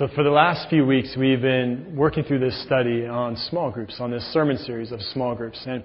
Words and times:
So, 0.00 0.08
for 0.14 0.24
the 0.24 0.30
last 0.30 0.70
few 0.70 0.86
weeks, 0.86 1.14
we've 1.14 1.42
been 1.42 1.94
working 1.94 2.24
through 2.24 2.38
this 2.38 2.64
study 2.64 3.06
on 3.06 3.36
small 3.36 3.70
groups, 3.70 3.96
on 4.00 4.10
this 4.10 4.22
sermon 4.32 4.56
series 4.56 4.92
of 4.92 5.02
small 5.12 5.34
groups. 5.34 5.60
And 5.66 5.84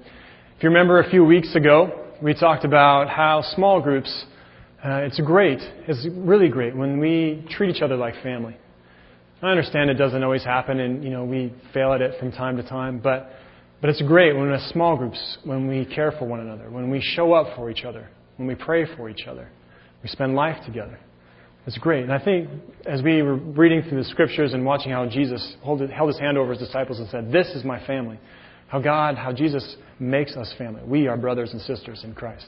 if 0.55 0.63
you 0.63 0.69
remember 0.69 1.01
a 1.01 1.09
few 1.09 1.25
weeks 1.25 1.53
ago, 1.53 2.13
we 2.23 2.33
talked 2.33 2.63
about 2.63 3.09
how 3.09 3.41
small 3.55 3.81
groups, 3.81 4.23
uh, 4.85 4.99
it's 4.99 5.19
great, 5.19 5.59
it's 5.89 6.07
really 6.13 6.47
great 6.47 6.73
when 6.73 6.97
we 6.97 7.45
treat 7.49 7.75
each 7.75 7.81
other 7.81 7.97
like 7.97 8.13
family. 8.23 8.55
I 9.41 9.49
understand 9.51 9.89
it 9.89 9.95
doesn't 9.95 10.23
always 10.23 10.45
happen 10.45 10.79
and, 10.79 11.03
you 11.03 11.09
know, 11.09 11.25
we 11.25 11.53
fail 11.73 11.91
at 11.91 12.01
it 12.01 12.17
from 12.17 12.31
time 12.31 12.55
to 12.55 12.63
time, 12.63 13.01
but, 13.03 13.31
but 13.81 13.89
it's 13.89 14.01
great 14.03 14.33
when 14.33 14.49
in 14.49 14.59
small 14.71 14.95
groups, 14.95 15.39
when 15.43 15.67
we 15.67 15.93
care 15.93 16.13
for 16.13 16.25
one 16.25 16.39
another, 16.39 16.69
when 16.69 16.89
we 16.89 17.01
show 17.01 17.33
up 17.33 17.53
for 17.57 17.69
each 17.69 17.83
other, 17.83 18.07
when 18.37 18.47
we 18.47 18.55
pray 18.55 18.85
for 18.95 19.09
each 19.09 19.27
other, 19.27 19.49
we 20.01 20.07
spend 20.07 20.35
life 20.35 20.65
together. 20.65 20.97
It's 21.67 21.77
great. 21.79 22.03
And 22.03 22.13
I 22.13 22.23
think 22.23 22.49
as 22.85 23.01
we 23.01 23.21
were 23.23 23.35
reading 23.35 23.81
through 23.81 24.03
the 24.03 24.09
scriptures 24.09 24.53
and 24.53 24.63
watching 24.65 24.91
how 24.91 25.07
Jesus 25.07 25.55
held 25.63 25.79
his 25.79 26.19
hand 26.19 26.37
over 26.37 26.51
his 26.51 26.59
disciples 26.59 26.99
and 26.99 27.09
said, 27.09 27.31
This 27.31 27.47
is 27.55 27.63
my 27.63 27.85
family. 27.87 28.19
How 28.67 28.79
God, 28.79 29.15
how 29.15 29.31
Jesus 29.31 29.75
makes 29.99 30.35
us 30.35 30.53
family. 30.57 30.81
We 30.85 31.07
are 31.07 31.17
brothers 31.17 31.51
and 31.53 31.61
sisters 31.61 32.03
in 32.03 32.13
Christ. 32.13 32.45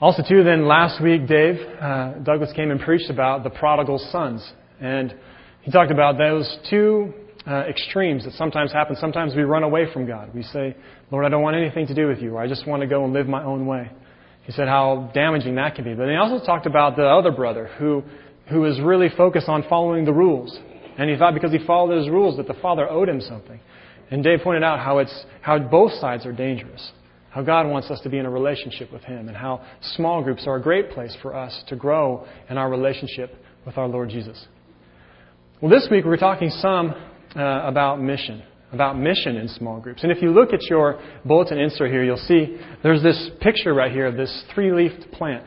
Also, 0.00 0.22
too, 0.28 0.44
then 0.44 0.68
last 0.68 1.02
week, 1.02 1.26
Dave, 1.26 1.56
uh, 1.80 2.18
Douglas 2.22 2.52
came 2.54 2.70
and 2.70 2.80
preached 2.80 3.08
about 3.08 3.44
the 3.44 3.50
prodigal 3.50 3.98
sons. 4.12 4.46
And 4.80 5.14
he 5.62 5.70
talked 5.70 5.90
about 5.90 6.18
those 6.18 6.58
two 6.68 7.14
uh, 7.46 7.60
extremes 7.68 8.24
that 8.24 8.34
sometimes 8.34 8.72
happen. 8.72 8.96
Sometimes 8.96 9.34
we 9.34 9.42
run 9.42 9.62
away 9.62 9.90
from 9.92 10.06
God. 10.06 10.34
We 10.34 10.42
say, 10.42 10.76
Lord, 11.10 11.24
I 11.24 11.28
don't 11.28 11.42
want 11.42 11.56
anything 11.56 11.86
to 11.86 11.94
do 11.94 12.08
with 12.08 12.18
you, 12.18 12.36
or 12.36 12.42
I 12.42 12.48
just 12.48 12.66
want 12.66 12.82
to 12.82 12.86
go 12.86 13.04
and 13.04 13.12
live 13.12 13.26
my 13.26 13.42
own 13.42 13.66
way. 13.66 13.90
He 14.46 14.52
said 14.52 14.68
how 14.68 15.10
damaging 15.12 15.56
that 15.56 15.74
can 15.74 15.84
be. 15.84 15.94
But 15.94 16.08
he 16.08 16.14
also 16.14 16.44
talked 16.44 16.66
about 16.66 16.96
the 16.96 17.04
other 17.04 17.32
brother 17.32 17.68
who, 17.78 18.04
who 18.48 18.60
was 18.60 18.80
really 18.80 19.08
focused 19.16 19.48
on 19.48 19.64
following 19.68 20.04
the 20.04 20.12
rules. 20.12 20.56
And 20.98 21.10
he 21.10 21.16
thought 21.16 21.34
because 21.34 21.52
he 21.52 21.58
followed 21.66 21.98
his 21.98 22.08
rules 22.08 22.36
that 22.36 22.46
the 22.46 22.54
father 22.54 22.88
owed 22.88 23.08
him 23.08 23.20
something. 23.20 23.60
And 24.10 24.22
Dave 24.22 24.40
pointed 24.44 24.62
out 24.62 24.78
how, 24.78 24.98
it's, 24.98 25.24
how 25.42 25.58
both 25.58 25.92
sides 25.94 26.24
are 26.26 26.32
dangerous. 26.32 26.92
How 27.30 27.42
God 27.42 27.68
wants 27.68 27.90
us 27.90 28.00
to 28.00 28.08
be 28.08 28.18
in 28.18 28.24
a 28.24 28.30
relationship 28.30 28.90
with 28.90 29.04
Him, 29.04 29.28
and 29.28 29.36
how 29.36 29.62
small 29.96 30.22
groups 30.22 30.44
are 30.46 30.56
a 30.56 30.62
great 30.62 30.90
place 30.92 31.14
for 31.20 31.34
us 31.34 31.64
to 31.68 31.76
grow 31.76 32.26
in 32.48 32.56
our 32.56 32.70
relationship 32.70 33.34
with 33.66 33.76
our 33.76 33.86
Lord 33.86 34.08
Jesus. 34.08 34.42
Well, 35.60 35.70
this 35.70 35.86
week 35.90 36.06
we're 36.06 36.16
talking 36.16 36.48
some 36.48 36.94
uh, 37.34 37.60
about 37.66 38.00
mission 38.00 38.42
about 38.72 38.98
mission 38.98 39.36
in 39.36 39.48
small 39.48 39.80
groups. 39.80 40.02
And 40.02 40.10
if 40.10 40.20
you 40.20 40.30
look 40.30 40.52
at 40.52 40.62
your 40.64 41.00
bulletin 41.24 41.58
insert 41.58 41.90
here, 41.90 42.04
you'll 42.04 42.16
see 42.16 42.58
there's 42.82 43.02
this 43.02 43.30
picture 43.40 43.72
right 43.72 43.92
here 43.92 44.06
of 44.06 44.16
this 44.16 44.44
three 44.54 44.72
leafed 44.72 45.12
plant. 45.12 45.44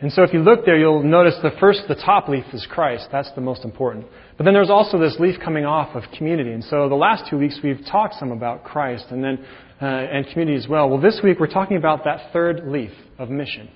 And 0.00 0.12
so 0.12 0.22
if 0.22 0.32
you 0.32 0.40
look 0.40 0.64
there, 0.64 0.78
you'll 0.78 1.02
notice 1.02 1.34
the 1.42 1.50
first, 1.58 1.82
the 1.88 1.96
top 1.96 2.28
leaf 2.28 2.44
is 2.52 2.64
Christ. 2.70 3.08
That's 3.10 3.32
the 3.32 3.40
most 3.40 3.64
important. 3.64 4.06
But 4.36 4.44
then 4.44 4.54
there's 4.54 4.70
also 4.70 4.96
this 4.98 5.16
leaf 5.18 5.40
coming 5.42 5.64
off 5.64 5.96
of 5.96 6.04
community. 6.16 6.52
And 6.52 6.62
so 6.62 6.88
the 6.88 6.94
last 6.94 7.28
two 7.28 7.36
weeks 7.36 7.58
we've 7.64 7.84
talked 7.90 8.14
some 8.14 8.30
about 8.30 8.62
Christ 8.62 9.06
and 9.10 9.24
then, 9.24 9.44
uh, 9.82 9.84
and 9.84 10.24
community 10.28 10.56
as 10.56 10.68
well. 10.68 10.88
Well, 10.88 11.00
this 11.00 11.20
week 11.24 11.40
we're 11.40 11.48
talking 11.48 11.76
about 11.76 12.04
that 12.04 12.32
third 12.32 12.68
leaf 12.68 12.92
of 13.18 13.28
mission. 13.28 13.68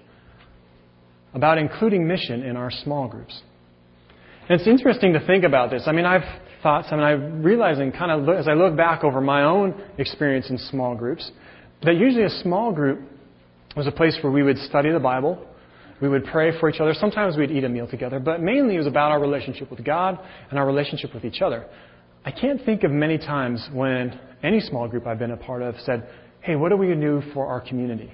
About 1.35 1.59
including 1.59 2.07
mission 2.07 2.45
in 2.45 2.57
our 2.57 2.71
small 2.71 3.09
groups. 3.09 3.41
And 4.49 4.61
it's 4.61 4.69
interesting 4.69 5.15
to 5.15 5.27
think 5.27 5.43
about 5.43 5.71
this. 5.71 5.85
I 5.87 5.93
mean, 5.93 6.05
I've 6.05 6.23
thoughts. 6.63 6.89
I 6.91 6.97
mean, 6.97 7.05
I'm 7.05 7.43
realizing 7.43 7.93
kind 7.93 8.11
of 8.11 8.37
as 8.37 8.49
I 8.49 8.53
look 8.53 8.77
back 8.77 9.05
over 9.05 9.21
my 9.21 9.45
own 9.45 9.81
experience 9.99 10.51
in 10.51 10.59
small 10.59 10.95
groups, 10.95 11.31
that 11.83 11.97
usually 11.97 12.25
a 12.25 12.43
small 12.43 12.73
group 12.73 13.01
was 13.77 13.87
a 13.87 13.93
place 13.93 14.17
where 14.23 14.33
we 14.33 14.43
would 14.43 14.59
study 14.59 14.91
the 14.91 15.01
Bible, 15.01 15.47
we 16.01 16.09
would 16.09 16.25
pray 16.25 16.59
for 16.59 16.69
each 16.69 16.81
other. 16.81 16.95
Sometimes 16.95 17.37
we'd 17.37 17.51
eat 17.51 17.65
a 17.65 17.69
meal 17.69 17.87
together, 17.87 18.19
but 18.19 18.41
mainly 18.41 18.75
it 18.75 18.79
was 18.79 18.87
about 18.87 19.13
our 19.13 19.21
relationship 19.21 19.71
with 19.71 19.85
God 19.85 20.19
and 20.51 20.59
our 20.59 20.67
relationship 20.67 21.15
with 21.15 21.25
each 21.25 21.41
other. 21.41 21.67
I 22.25 22.31
can't 22.31 22.65
think 22.65 22.83
of 22.85 22.91
many 22.91 23.19
times 23.19 23.69
when 23.73 24.19
any 24.43 24.61
small 24.61 24.89
group 24.89 25.07
I've 25.07 25.19
been 25.19 25.31
a 25.31 25.37
part 25.37 25.63
of 25.63 25.75
said, 25.85 26.09
Hey, 26.41 26.57
what 26.57 26.73
are 26.73 26.77
we 26.77 26.87
going 26.87 27.01
to 27.01 27.21
do 27.21 27.33
for 27.33 27.47
our 27.47 27.61
community? 27.61 28.13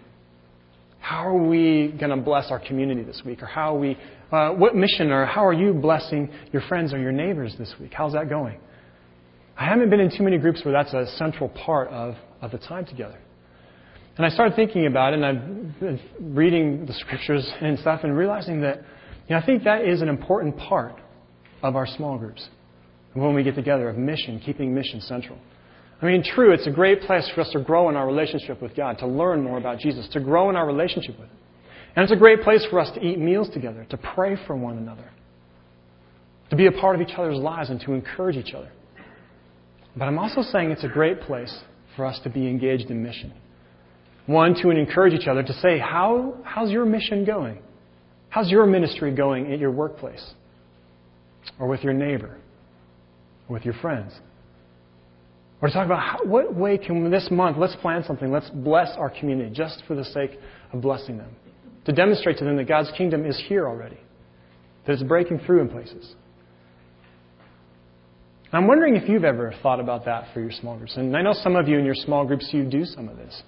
How 1.09 1.27
are 1.27 1.43
we 1.43 1.95
going 1.99 2.11
to 2.11 2.23
bless 2.23 2.51
our 2.51 2.59
community 2.59 3.03
this 3.03 3.23
week? 3.25 3.43
Or 3.43 3.47
how 3.47 3.75
are 3.75 3.79
we 3.79 3.97
uh, 4.31 4.51
what 4.51 4.77
mission 4.77 5.11
or 5.11 5.25
how 5.25 5.47
are 5.47 5.55
you 5.55 5.73
blessing 5.73 6.29
your 6.53 6.61
friends 6.69 6.93
or 6.93 6.99
your 6.99 7.13
neighbors 7.13 7.55
this 7.59 7.75
week? 7.81 7.95
How's 7.95 8.13
that 8.13 8.29
going? 8.29 8.61
I 9.57 9.65
haven't 9.65 9.89
been 9.89 10.01
in 10.01 10.15
too 10.15 10.23
many 10.23 10.37
groups 10.37 10.63
where 10.67 10.73
that's 10.73 10.93
a 10.93 11.07
central 11.17 11.49
part 11.49 11.89
of, 11.89 12.15
of 12.43 12.51
the 12.51 12.59
time 12.59 12.85
together. 12.85 13.19
And 14.19 14.27
I 14.27 14.29
started 14.29 14.55
thinking 14.55 14.85
about 14.85 15.15
it, 15.15 15.21
and 15.21 15.25
I've 15.25 15.81
been 15.81 16.01
reading 16.21 16.85
the 16.85 16.93
scriptures 16.93 17.51
and 17.63 17.79
stuff, 17.79 18.01
and 18.03 18.15
realizing 18.15 18.61
that 18.61 18.83
you 19.29 19.35
know, 19.35 19.39
I 19.39 19.47
think 19.47 19.65
that 19.65 19.87
is 19.87 20.03
an 20.03 20.11
important 20.11 20.59
part 20.59 20.97
of 21.63 21.75
our 21.75 21.87
small 21.87 22.19
groups 22.19 22.47
when 23.15 23.35
we 23.35 23.43
get 23.43 23.55
together 23.55 23.89
of 23.89 23.97
mission, 23.97 24.43
keeping 24.45 24.75
mission 24.75 25.01
central. 25.01 25.39
I 26.01 26.07
mean, 26.07 26.23
true, 26.23 26.53
it's 26.53 26.67
a 26.67 26.71
great 26.71 27.03
place 27.03 27.29
for 27.35 27.41
us 27.41 27.51
to 27.51 27.61
grow 27.61 27.89
in 27.89 27.97
our 27.97 28.07
relationship 28.07 28.63
with 28.63 28.77
God, 28.77 28.99
to 28.99 29.07
learn 29.07 29.43
more 29.43 29.59
about 29.59 29.81
Jesus, 29.81 30.09
to 30.13 30.21
grow 30.21 30.49
in 30.49 30.57
our 30.57 30.67
relationship 30.67 31.19
with 31.19 31.29
Him. 31.29 31.37
And 31.97 32.05
it's 32.05 32.13
a 32.13 32.17
great 32.17 32.43
place 32.43 32.65
for 32.71 32.79
us 32.79 32.91
to 32.95 33.05
eat 33.05 33.19
meals 33.19 33.49
together, 33.51 33.85
to 33.91 33.97
pray 33.97 34.37
for 34.47 34.55
one 34.55 34.79
another, 34.79 35.11
to 36.51 36.57
be 36.57 36.67
a 36.67 36.73
part 36.73 36.95
of 36.95 37.03
each 37.03 37.15
other's 37.17 37.39
lives, 37.39 37.71
and 37.71 37.81
to 37.81 37.93
encourage 37.93 38.37
each 38.37 38.55
other. 38.55 38.71
But 39.97 40.05
I'm 40.05 40.19
also 40.19 40.43
saying 40.43 40.71
it's 40.71 40.85
a 40.85 40.89
great 40.89 41.23
place 41.23 41.57
for 41.97 42.07
us 42.07 42.21
to 42.23 42.31
be 42.31 42.47
engaged 42.47 42.91
in 42.91 43.03
mission. 43.03 43.33
One, 44.27 44.55
to 44.63 44.71
encourage 44.71 45.15
each 45.15 45.27
other, 45.27 45.43
to 45.43 45.53
say, 45.55 45.81
How, 45.81 46.37
How's 46.45 46.71
your 46.71 46.85
mission 46.85 47.25
going? 47.25 47.59
How's 48.29 48.51
your 48.51 48.67
ministry 48.67 49.13
going 49.13 49.53
at 49.53 49.59
your 49.59 49.73
workplace? 49.73 50.25
Or 51.59 51.67
with 51.67 51.83
your 51.83 51.95
neighbor? 51.95 52.39
Or 53.49 53.55
with 53.55 53.65
your 53.65 53.75
friends? 53.75 54.13
Or 55.61 55.69
to 55.69 55.75
talk 55.75 55.87
about 55.87 56.01
how, 56.01 56.25
what 56.25 56.55
way 56.55 56.79
can 56.79 57.11
this 57.11 57.29
month, 57.31 57.57
let's 57.59 57.75
plan 57.77 58.05
something, 58.05 58.31
let's 58.31 58.49
bless 58.51 58.91
our 58.97 59.11
community 59.11 59.51
just 59.53 59.83
for 59.89 59.95
the 59.95 60.05
sake 60.05 60.39
of 60.73 60.81
blessing 60.81 61.19
them 61.19 61.35
to 61.89 61.93
demonstrate 61.93 62.37
to 62.37 62.45
them 62.45 62.57
that 62.59 62.69
God's 62.69 62.93
kingdom 62.99 63.25
is 63.25 63.43
here 63.49 63.67
already, 63.67 63.97
that 64.87 64.93
it's 64.93 65.03
breaking 65.03 65.41
through 65.47 65.63
in 65.63 65.71
places. 65.71 66.15
I'm 68.53 68.67
wondering 68.67 68.95
if 68.95 69.09
you've 69.09 69.25
ever 69.25 69.55
thought 69.63 69.81
about 69.81 70.05
that 70.05 70.33
for 70.35 70.41
your 70.41 70.51
small 70.51 70.77
groups. 70.77 70.97
And 70.99 71.17
I 71.17 71.23
know 71.23 71.33
some 71.33 71.57
of 71.57 71.67
you 71.67 71.79
in 71.79 71.87
your 71.87 71.95
small 71.95 72.27
groups, 72.27 72.47
you 72.53 72.65
do 72.65 72.85
some 72.85 73.09
of 73.09 73.17
this. 73.17 73.43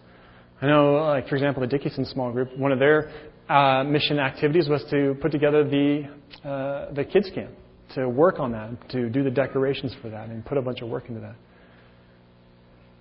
I 0.63 0.67
know, 0.67 0.95
like, 0.95 1.29
for 1.29 1.37
example, 1.37 1.61
the 1.61 1.67
Dickinson 1.67 2.07
small 2.07 2.33
group, 2.33 2.57
one 2.57 2.73
of 2.73 2.79
their 2.79 3.11
uh, 3.51 3.85
mission 3.85 4.19
activities 4.19 4.71
was 4.71 4.85
to 4.91 5.17
put 5.21 5.33
together 5.33 5.63
the, 5.63 6.09
uh, 6.43 6.93
the 6.95 7.05
kids' 7.05 7.31
camp, 7.35 7.51
to 7.95 8.09
work 8.09 8.41
on 8.41 8.53
that, 8.53 8.91
to 8.91 9.11
do 9.11 9.23
the 9.23 9.31
decorations 9.31 9.95
for 10.01 10.09
that, 10.09 10.31
and 10.31 10.47
put 10.47 10.57
a 10.57 10.63
bunch 10.63 10.81
of 10.81 10.89
work 10.89 11.11
into 11.11 11.21
that. 11.21 11.35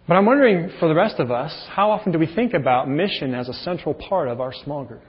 But 0.09 0.15
I'm 0.15 0.25
wondering 0.25 0.71
for 0.79 0.87
the 0.87 0.95
rest 0.95 1.19
of 1.19 1.29
us, 1.29 1.53
how 1.69 1.91
often 1.91 2.11
do 2.11 2.17
we 2.17 2.25
think 2.25 2.55
about 2.55 2.89
mission 2.89 3.35
as 3.35 3.47
a 3.47 3.53
central 3.53 3.93
part 3.93 4.27
of 4.27 4.41
our 4.41 4.51
small 4.51 4.83
group? 4.83 5.03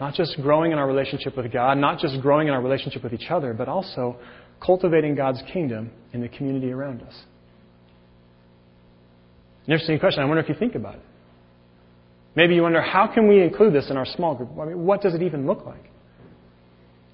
Not 0.00 0.14
just 0.14 0.40
growing 0.40 0.72
in 0.72 0.78
our 0.78 0.86
relationship 0.86 1.36
with 1.36 1.52
God, 1.52 1.76
not 1.76 1.98
just 1.98 2.18
growing 2.22 2.48
in 2.48 2.54
our 2.54 2.62
relationship 2.62 3.04
with 3.04 3.12
each 3.12 3.30
other, 3.30 3.52
but 3.52 3.68
also 3.68 4.16
cultivating 4.64 5.14
God's 5.14 5.42
kingdom 5.52 5.90
in 6.14 6.22
the 6.22 6.28
community 6.28 6.72
around 6.72 7.02
us. 7.02 7.12
An 9.66 9.74
interesting 9.74 9.98
question. 9.98 10.22
I 10.22 10.24
wonder 10.24 10.42
if 10.42 10.48
you 10.48 10.54
think 10.54 10.74
about 10.74 10.94
it. 10.94 11.02
Maybe 12.34 12.54
you 12.54 12.62
wonder, 12.62 12.80
how 12.80 13.08
can 13.08 13.28
we 13.28 13.42
include 13.42 13.74
this 13.74 13.90
in 13.90 13.98
our 13.98 14.06
small 14.06 14.34
group? 14.34 14.48
I 14.58 14.64
mean, 14.64 14.86
what 14.86 15.02
does 15.02 15.12
it 15.12 15.20
even 15.20 15.46
look 15.46 15.66
like? 15.66 15.84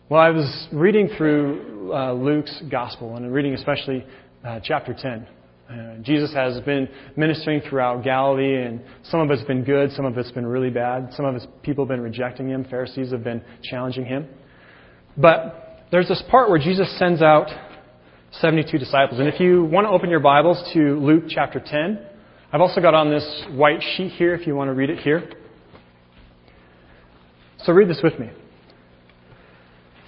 Well, 0.08 0.20
I 0.20 0.30
was 0.30 0.68
reading 0.70 1.08
through 1.18 1.92
uh, 1.92 2.12
Luke's 2.12 2.62
gospel, 2.70 3.16
and 3.16 3.34
reading 3.34 3.54
especially 3.54 4.06
uh, 4.46 4.60
chapter 4.62 4.94
10. 4.96 5.26
Uh, 5.74 5.96
Jesus 6.02 6.32
has 6.32 6.60
been 6.60 6.88
ministering 7.16 7.60
throughout 7.68 8.04
Galilee, 8.04 8.62
and 8.62 8.80
some 9.04 9.20
of 9.20 9.30
it's 9.30 9.42
been 9.44 9.64
good, 9.64 9.90
some 9.92 10.04
of 10.04 10.16
it's 10.16 10.30
been 10.30 10.46
really 10.46 10.70
bad. 10.70 11.08
Some 11.14 11.24
of 11.24 11.34
his 11.34 11.46
people 11.62 11.84
have 11.84 11.88
been 11.88 12.00
rejecting 12.00 12.48
him. 12.48 12.64
Pharisees 12.64 13.10
have 13.10 13.24
been 13.24 13.42
challenging 13.62 14.04
him. 14.04 14.28
But 15.16 15.86
there's 15.90 16.06
this 16.06 16.22
part 16.30 16.48
where 16.48 16.60
Jesus 16.60 16.96
sends 16.98 17.22
out 17.22 17.48
72 18.40 18.78
disciples. 18.78 19.18
And 19.18 19.28
if 19.28 19.40
you 19.40 19.64
want 19.64 19.86
to 19.86 19.90
open 19.90 20.10
your 20.10 20.20
Bibles 20.20 20.62
to 20.74 20.98
Luke 21.00 21.24
chapter 21.28 21.60
10, 21.64 22.06
I've 22.52 22.60
also 22.60 22.80
got 22.80 22.94
on 22.94 23.10
this 23.10 23.44
white 23.50 23.82
sheet 23.96 24.12
here 24.12 24.34
if 24.34 24.46
you 24.46 24.54
want 24.54 24.68
to 24.68 24.74
read 24.74 24.90
it 24.90 25.00
here. 25.00 25.28
So 27.64 27.72
read 27.72 27.88
this 27.88 28.00
with 28.02 28.18
me. 28.20 28.26
It 28.26 28.34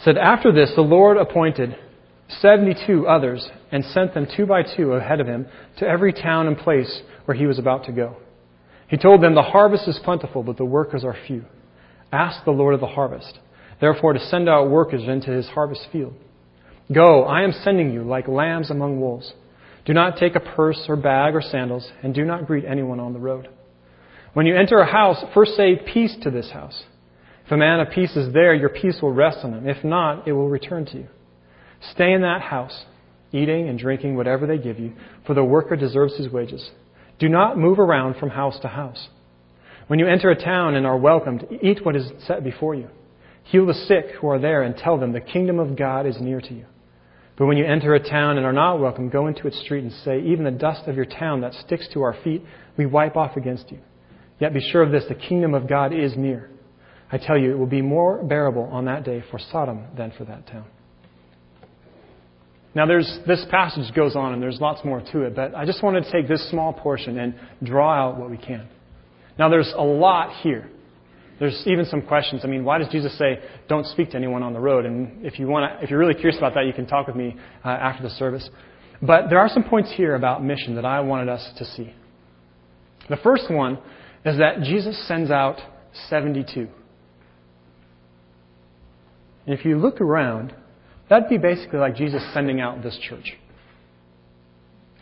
said, 0.04 0.16
After 0.16 0.52
this, 0.52 0.72
the 0.76 0.82
Lord 0.82 1.16
appointed 1.16 1.76
72 2.28 3.06
others 3.06 3.48
and 3.70 3.84
sent 3.84 4.14
them 4.14 4.26
two 4.36 4.46
by 4.46 4.62
two 4.62 4.92
ahead 4.92 5.20
of 5.20 5.26
him 5.26 5.46
to 5.78 5.86
every 5.86 6.12
town 6.12 6.46
and 6.46 6.58
place 6.58 7.02
where 7.24 7.36
he 7.36 7.46
was 7.46 7.58
about 7.58 7.84
to 7.84 7.92
go. 7.92 8.16
He 8.88 8.96
told 8.96 9.22
them, 9.22 9.34
The 9.34 9.42
harvest 9.42 9.88
is 9.88 10.00
plentiful, 10.04 10.42
but 10.42 10.56
the 10.56 10.64
workers 10.64 11.04
are 11.04 11.16
few. 11.26 11.44
Ask 12.12 12.44
the 12.44 12.52
Lord 12.52 12.74
of 12.74 12.80
the 12.80 12.86
harvest, 12.86 13.38
therefore, 13.80 14.12
to 14.12 14.20
send 14.20 14.48
out 14.48 14.70
workers 14.70 15.02
into 15.06 15.30
his 15.30 15.48
harvest 15.48 15.86
field. 15.92 16.14
Go, 16.92 17.24
I 17.24 17.42
am 17.42 17.52
sending 17.52 17.92
you 17.92 18.02
like 18.02 18.28
lambs 18.28 18.70
among 18.70 19.00
wolves. 19.00 19.32
Do 19.84 19.92
not 19.92 20.16
take 20.18 20.34
a 20.34 20.40
purse 20.40 20.84
or 20.88 20.96
bag 20.96 21.34
or 21.34 21.42
sandals, 21.42 21.90
and 22.02 22.14
do 22.14 22.24
not 22.24 22.46
greet 22.46 22.64
anyone 22.64 23.00
on 23.00 23.12
the 23.12 23.18
road. 23.18 23.48
When 24.34 24.46
you 24.46 24.56
enter 24.56 24.78
a 24.78 24.90
house, 24.90 25.22
first 25.34 25.56
say, 25.56 25.76
Peace 25.76 26.16
to 26.22 26.30
this 26.30 26.50
house. 26.50 26.84
If 27.44 27.52
a 27.52 27.56
man 27.56 27.80
of 27.80 27.90
peace 27.90 28.14
is 28.16 28.32
there, 28.32 28.54
your 28.54 28.68
peace 28.68 28.98
will 29.00 29.12
rest 29.12 29.38
on 29.44 29.54
him. 29.54 29.68
If 29.68 29.84
not, 29.84 30.26
it 30.26 30.32
will 30.32 30.48
return 30.48 30.84
to 30.86 30.98
you. 30.98 31.08
Stay 31.92 32.12
in 32.12 32.22
that 32.22 32.40
house, 32.40 32.84
eating 33.32 33.68
and 33.68 33.78
drinking 33.78 34.16
whatever 34.16 34.46
they 34.46 34.58
give 34.58 34.78
you, 34.78 34.92
for 35.26 35.34
the 35.34 35.44
worker 35.44 35.76
deserves 35.76 36.16
his 36.16 36.28
wages. 36.28 36.70
Do 37.18 37.28
not 37.28 37.58
move 37.58 37.78
around 37.78 38.16
from 38.16 38.30
house 38.30 38.58
to 38.60 38.68
house. 38.68 39.08
When 39.86 39.98
you 39.98 40.06
enter 40.06 40.30
a 40.30 40.42
town 40.42 40.74
and 40.74 40.86
are 40.86 40.98
welcomed, 40.98 41.46
eat 41.62 41.84
what 41.84 41.96
is 41.96 42.10
set 42.26 42.42
before 42.42 42.74
you. 42.74 42.88
Heal 43.44 43.66
the 43.66 43.74
sick 43.74 44.06
who 44.20 44.28
are 44.28 44.40
there 44.40 44.62
and 44.62 44.76
tell 44.76 44.98
them 44.98 45.12
the 45.12 45.20
kingdom 45.20 45.60
of 45.60 45.76
God 45.76 46.06
is 46.06 46.20
near 46.20 46.40
to 46.40 46.54
you. 46.54 46.66
But 47.38 47.46
when 47.46 47.58
you 47.58 47.64
enter 47.64 47.94
a 47.94 48.00
town 48.00 48.38
and 48.38 48.46
are 48.46 48.52
not 48.52 48.80
welcome, 48.80 49.10
go 49.10 49.26
into 49.26 49.46
its 49.46 49.60
street 49.60 49.84
and 49.84 49.92
say, 49.92 50.20
Even 50.20 50.44
the 50.44 50.50
dust 50.50 50.88
of 50.88 50.96
your 50.96 51.04
town 51.04 51.42
that 51.42 51.54
sticks 51.54 51.86
to 51.92 52.02
our 52.02 52.16
feet, 52.24 52.42
we 52.76 52.86
wipe 52.86 53.16
off 53.16 53.36
against 53.36 53.70
you. 53.70 53.78
Yet 54.40 54.54
be 54.54 54.60
sure 54.60 54.82
of 54.82 54.90
this 54.90 55.04
the 55.08 55.14
kingdom 55.14 55.54
of 55.54 55.68
God 55.68 55.92
is 55.92 56.16
near. 56.16 56.50
I 57.12 57.18
tell 57.18 57.38
you, 57.38 57.52
it 57.52 57.58
will 57.58 57.66
be 57.66 57.82
more 57.82 58.22
bearable 58.22 58.64
on 58.64 58.86
that 58.86 59.04
day 59.04 59.22
for 59.30 59.38
Sodom 59.38 59.84
than 59.96 60.12
for 60.16 60.24
that 60.24 60.46
town. 60.46 60.64
Now, 62.76 62.84
there's, 62.84 63.20
this 63.26 63.42
passage 63.50 63.94
goes 63.94 64.16
on 64.16 64.34
and 64.34 64.42
there's 64.42 64.60
lots 64.60 64.84
more 64.84 65.00
to 65.12 65.22
it, 65.22 65.34
but 65.34 65.54
I 65.54 65.64
just 65.64 65.82
wanted 65.82 66.04
to 66.04 66.12
take 66.12 66.28
this 66.28 66.46
small 66.50 66.74
portion 66.74 67.18
and 67.18 67.34
draw 67.62 67.90
out 67.90 68.18
what 68.18 68.28
we 68.28 68.36
can. 68.36 68.68
Now, 69.38 69.48
there's 69.48 69.72
a 69.74 69.82
lot 69.82 70.42
here. 70.42 70.68
There's 71.40 71.62
even 71.64 71.86
some 71.86 72.02
questions. 72.02 72.42
I 72.44 72.48
mean, 72.48 72.66
why 72.66 72.76
does 72.76 72.88
Jesus 72.88 73.16
say, 73.16 73.40
don't 73.66 73.86
speak 73.86 74.10
to 74.10 74.18
anyone 74.18 74.42
on 74.42 74.52
the 74.52 74.60
road? 74.60 74.84
And 74.84 75.24
if, 75.24 75.38
you 75.38 75.46
wanna, 75.46 75.78
if 75.80 75.88
you're 75.88 75.98
really 75.98 76.12
curious 76.12 76.36
about 76.36 76.52
that, 76.52 76.66
you 76.66 76.74
can 76.74 76.86
talk 76.86 77.06
with 77.06 77.16
me 77.16 77.34
uh, 77.64 77.68
after 77.68 78.02
the 78.02 78.10
service. 78.10 78.46
But 79.00 79.30
there 79.30 79.38
are 79.38 79.48
some 79.48 79.64
points 79.64 79.90
here 79.96 80.14
about 80.14 80.44
mission 80.44 80.74
that 80.74 80.84
I 80.84 81.00
wanted 81.00 81.30
us 81.30 81.48
to 81.56 81.64
see. 81.64 81.94
The 83.08 83.16
first 83.16 83.50
one 83.50 83.78
is 84.26 84.36
that 84.36 84.60
Jesus 84.60 85.02
sends 85.08 85.30
out 85.30 85.60
72. 86.10 86.68
And 89.46 89.58
if 89.58 89.64
you 89.64 89.78
look 89.78 90.02
around, 90.02 90.52
that'd 91.08 91.28
be 91.28 91.38
basically 91.38 91.78
like 91.78 91.96
Jesus 91.96 92.22
sending 92.32 92.60
out 92.60 92.82
this 92.82 92.98
church. 93.08 93.36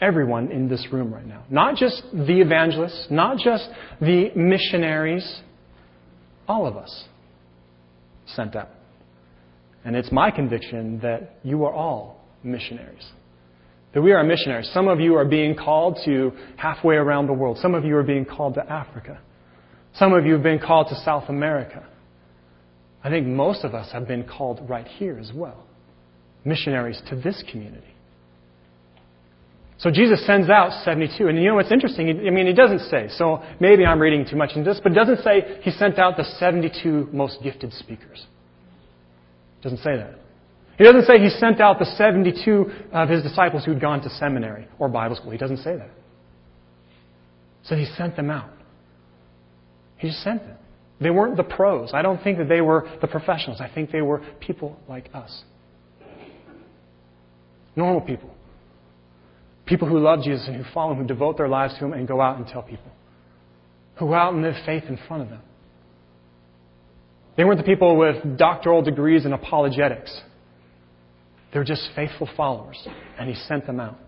Everyone 0.00 0.50
in 0.50 0.68
this 0.68 0.86
room 0.92 1.12
right 1.12 1.26
now. 1.26 1.44
Not 1.50 1.76
just 1.76 2.02
the 2.12 2.40
evangelists, 2.40 3.06
not 3.10 3.38
just 3.38 3.68
the 4.00 4.30
missionaries, 4.34 5.40
all 6.48 6.66
of 6.66 6.76
us 6.76 7.04
sent 8.26 8.56
out. 8.56 8.70
And 9.84 9.94
it's 9.94 10.10
my 10.10 10.30
conviction 10.30 11.00
that 11.00 11.38
you 11.42 11.64
are 11.64 11.72
all 11.72 12.24
missionaries. 12.42 13.06
That 13.92 14.02
we 14.02 14.12
are 14.12 14.24
missionaries. 14.24 14.70
Some 14.72 14.88
of 14.88 14.98
you 14.98 15.14
are 15.14 15.24
being 15.24 15.54
called 15.54 15.98
to 16.04 16.32
halfway 16.56 16.96
around 16.96 17.26
the 17.28 17.32
world. 17.32 17.58
Some 17.58 17.74
of 17.74 17.84
you 17.84 17.96
are 17.96 18.02
being 18.02 18.24
called 18.24 18.54
to 18.54 18.70
Africa. 18.70 19.20
Some 19.94 20.12
of 20.12 20.26
you 20.26 20.32
have 20.32 20.42
been 20.42 20.58
called 20.58 20.88
to 20.88 20.96
South 21.04 21.28
America. 21.28 21.86
I 23.04 23.10
think 23.10 23.26
most 23.26 23.62
of 23.64 23.74
us 23.74 23.92
have 23.92 24.08
been 24.08 24.24
called 24.24 24.68
right 24.68 24.86
here 24.86 25.18
as 25.18 25.30
well. 25.32 25.64
Missionaries 26.44 27.00
to 27.08 27.16
this 27.16 27.42
community. 27.50 27.94
So 29.78 29.90
Jesus 29.90 30.24
sends 30.26 30.48
out 30.48 30.84
72. 30.84 31.26
And 31.26 31.38
you 31.38 31.48
know 31.48 31.56
what's 31.56 31.72
interesting? 31.72 32.08
I 32.08 32.30
mean, 32.30 32.46
he 32.46 32.52
doesn't 32.52 32.88
say. 32.90 33.08
So 33.10 33.42
maybe 33.60 33.84
I'm 33.84 34.00
reading 34.00 34.26
too 34.28 34.36
much 34.36 34.50
into 34.54 34.70
this, 34.70 34.80
but 34.82 34.92
it 34.92 34.94
doesn't 34.94 35.22
say 35.22 35.60
he 35.62 35.70
sent 35.72 35.98
out 35.98 36.16
the 36.16 36.24
72 36.24 37.08
most 37.12 37.42
gifted 37.42 37.72
speakers. 37.72 38.26
It 39.60 39.62
doesn't 39.62 39.78
say 39.78 39.96
that. 39.96 40.14
He 40.78 40.84
doesn't 40.84 41.04
say 41.04 41.18
he 41.18 41.30
sent 41.30 41.60
out 41.60 41.78
the 41.78 41.84
72 41.84 42.66
of 42.92 43.08
his 43.08 43.22
disciples 43.22 43.64
who'd 43.64 43.80
gone 43.80 44.00
to 44.02 44.10
seminary 44.10 44.66
or 44.78 44.88
Bible 44.88 45.16
school. 45.16 45.30
He 45.30 45.38
doesn't 45.38 45.58
say 45.58 45.76
that. 45.76 45.90
So 47.64 47.76
he 47.76 47.86
sent 47.96 48.16
them 48.16 48.30
out. 48.30 48.50
He 49.96 50.08
just 50.08 50.22
sent 50.22 50.42
them. 50.42 50.56
They 51.00 51.10
weren't 51.10 51.36
the 51.36 51.44
pros. 51.44 51.90
I 51.92 52.02
don't 52.02 52.22
think 52.22 52.38
that 52.38 52.48
they 52.48 52.60
were 52.60 52.88
the 53.00 53.06
professionals. 53.06 53.60
I 53.60 53.68
think 53.72 53.90
they 53.90 54.02
were 54.02 54.22
people 54.40 54.78
like 54.88 55.10
us. 55.12 55.42
Normal 57.76 58.00
people. 58.00 58.30
People 59.66 59.88
who 59.88 59.98
love 59.98 60.22
Jesus 60.22 60.46
and 60.46 60.56
who 60.56 60.64
follow 60.72 60.92
Him, 60.92 60.98
who 60.98 61.06
devote 61.06 61.36
their 61.36 61.48
lives 61.48 61.74
to 61.78 61.84
Him 61.84 61.92
and 61.92 62.06
go 62.06 62.20
out 62.20 62.36
and 62.36 62.46
tell 62.46 62.62
people. 62.62 62.90
Who 63.98 64.06
go 64.06 64.14
out 64.14 64.34
and 64.34 64.42
live 64.42 64.54
faith 64.66 64.84
in 64.88 64.98
front 65.08 65.22
of 65.22 65.30
them. 65.30 65.40
They 67.36 67.44
weren't 67.44 67.58
the 67.58 67.64
people 67.64 67.96
with 67.96 68.38
doctoral 68.38 68.82
degrees 68.82 69.24
in 69.24 69.32
apologetics. 69.32 70.20
They 71.52 71.58
were 71.58 71.64
just 71.64 71.88
faithful 71.96 72.28
followers, 72.36 72.86
and 73.18 73.28
He 73.28 73.34
sent 73.34 73.66
them 73.66 73.80
out. 73.80 73.98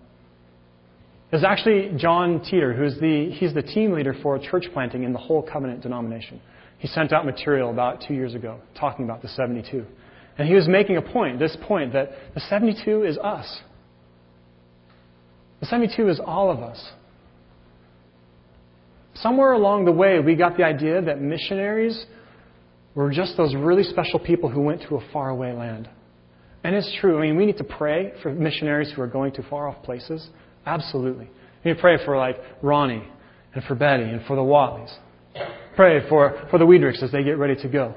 There's 1.30 1.44
actually 1.44 1.92
John 1.96 2.40
Teter, 2.40 2.72
who's 2.72 2.98
the, 3.00 3.30
he's 3.32 3.52
the 3.52 3.62
team 3.62 3.92
leader 3.92 4.14
for 4.22 4.38
church 4.38 4.66
planting 4.72 5.02
in 5.02 5.12
the 5.12 5.18
whole 5.18 5.42
covenant 5.42 5.82
denomination. 5.82 6.40
He 6.78 6.86
sent 6.88 7.12
out 7.12 7.26
material 7.26 7.70
about 7.70 8.04
two 8.06 8.14
years 8.14 8.34
ago 8.34 8.60
talking 8.78 9.04
about 9.04 9.22
the 9.22 9.28
72. 9.28 9.84
And 10.38 10.46
he 10.46 10.54
was 10.54 10.68
making 10.68 10.96
a 10.96 11.02
point, 11.02 11.38
this 11.38 11.56
point, 11.66 11.92
that 11.94 12.10
the 12.34 12.40
72 12.40 13.04
is 13.04 13.16
us. 13.18 13.60
The 15.60 15.66
72 15.66 16.08
is 16.08 16.20
all 16.24 16.50
of 16.50 16.58
us. 16.58 16.92
Somewhere 19.14 19.52
along 19.52 19.86
the 19.86 19.92
way, 19.92 20.20
we 20.20 20.34
got 20.34 20.58
the 20.58 20.64
idea 20.64 21.00
that 21.00 21.22
missionaries 21.22 22.04
were 22.94 23.10
just 23.10 23.36
those 23.36 23.54
really 23.54 23.82
special 23.82 24.18
people 24.18 24.50
who 24.50 24.60
went 24.60 24.82
to 24.88 24.96
a 24.96 25.10
faraway 25.12 25.52
land. 25.52 25.88
And 26.64 26.74
it's 26.74 26.94
true. 27.00 27.18
I 27.18 27.22
mean, 27.22 27.36
we 27.36 27.46
need 27.46 27.58
to 27.58 27.64
pray 27.64 28.12
for 28.22 28.32
missionaries 28.32 28.92
who 28.94 29.00
are 29.00 29.06
going 29.06 29.32
to 29.34 29.42
far 29.48 29.68
off 29.68 29.82
places. 29.84 30.28
Absolutely. 30.66 31.30
We 31.64 31.70
need 31.70 31.76
to 31.76 31.80
pray 31.80 32.04
for, 32.04 32.16
like, 32.16 32.36
Ronnie 32.60 33.06
and 33.54 33.64
for 33.64 33.74
Betty 33.74 34.02
and 34.02 34.24
for 34.26 34.36
the 34.36 34.42
Watleys. 34.42 34.94
Pray 35.76 36.06
for, 36.08 36.46
for 36.50 36.58
the 36.58 36.64
Weidrichs 36.66 37.02
as 37.02 37.12
they 37.12 37.22
get 37.22 37.38
ready 37.38 37.54
to 37.62 37.68
go. 37.68 37.94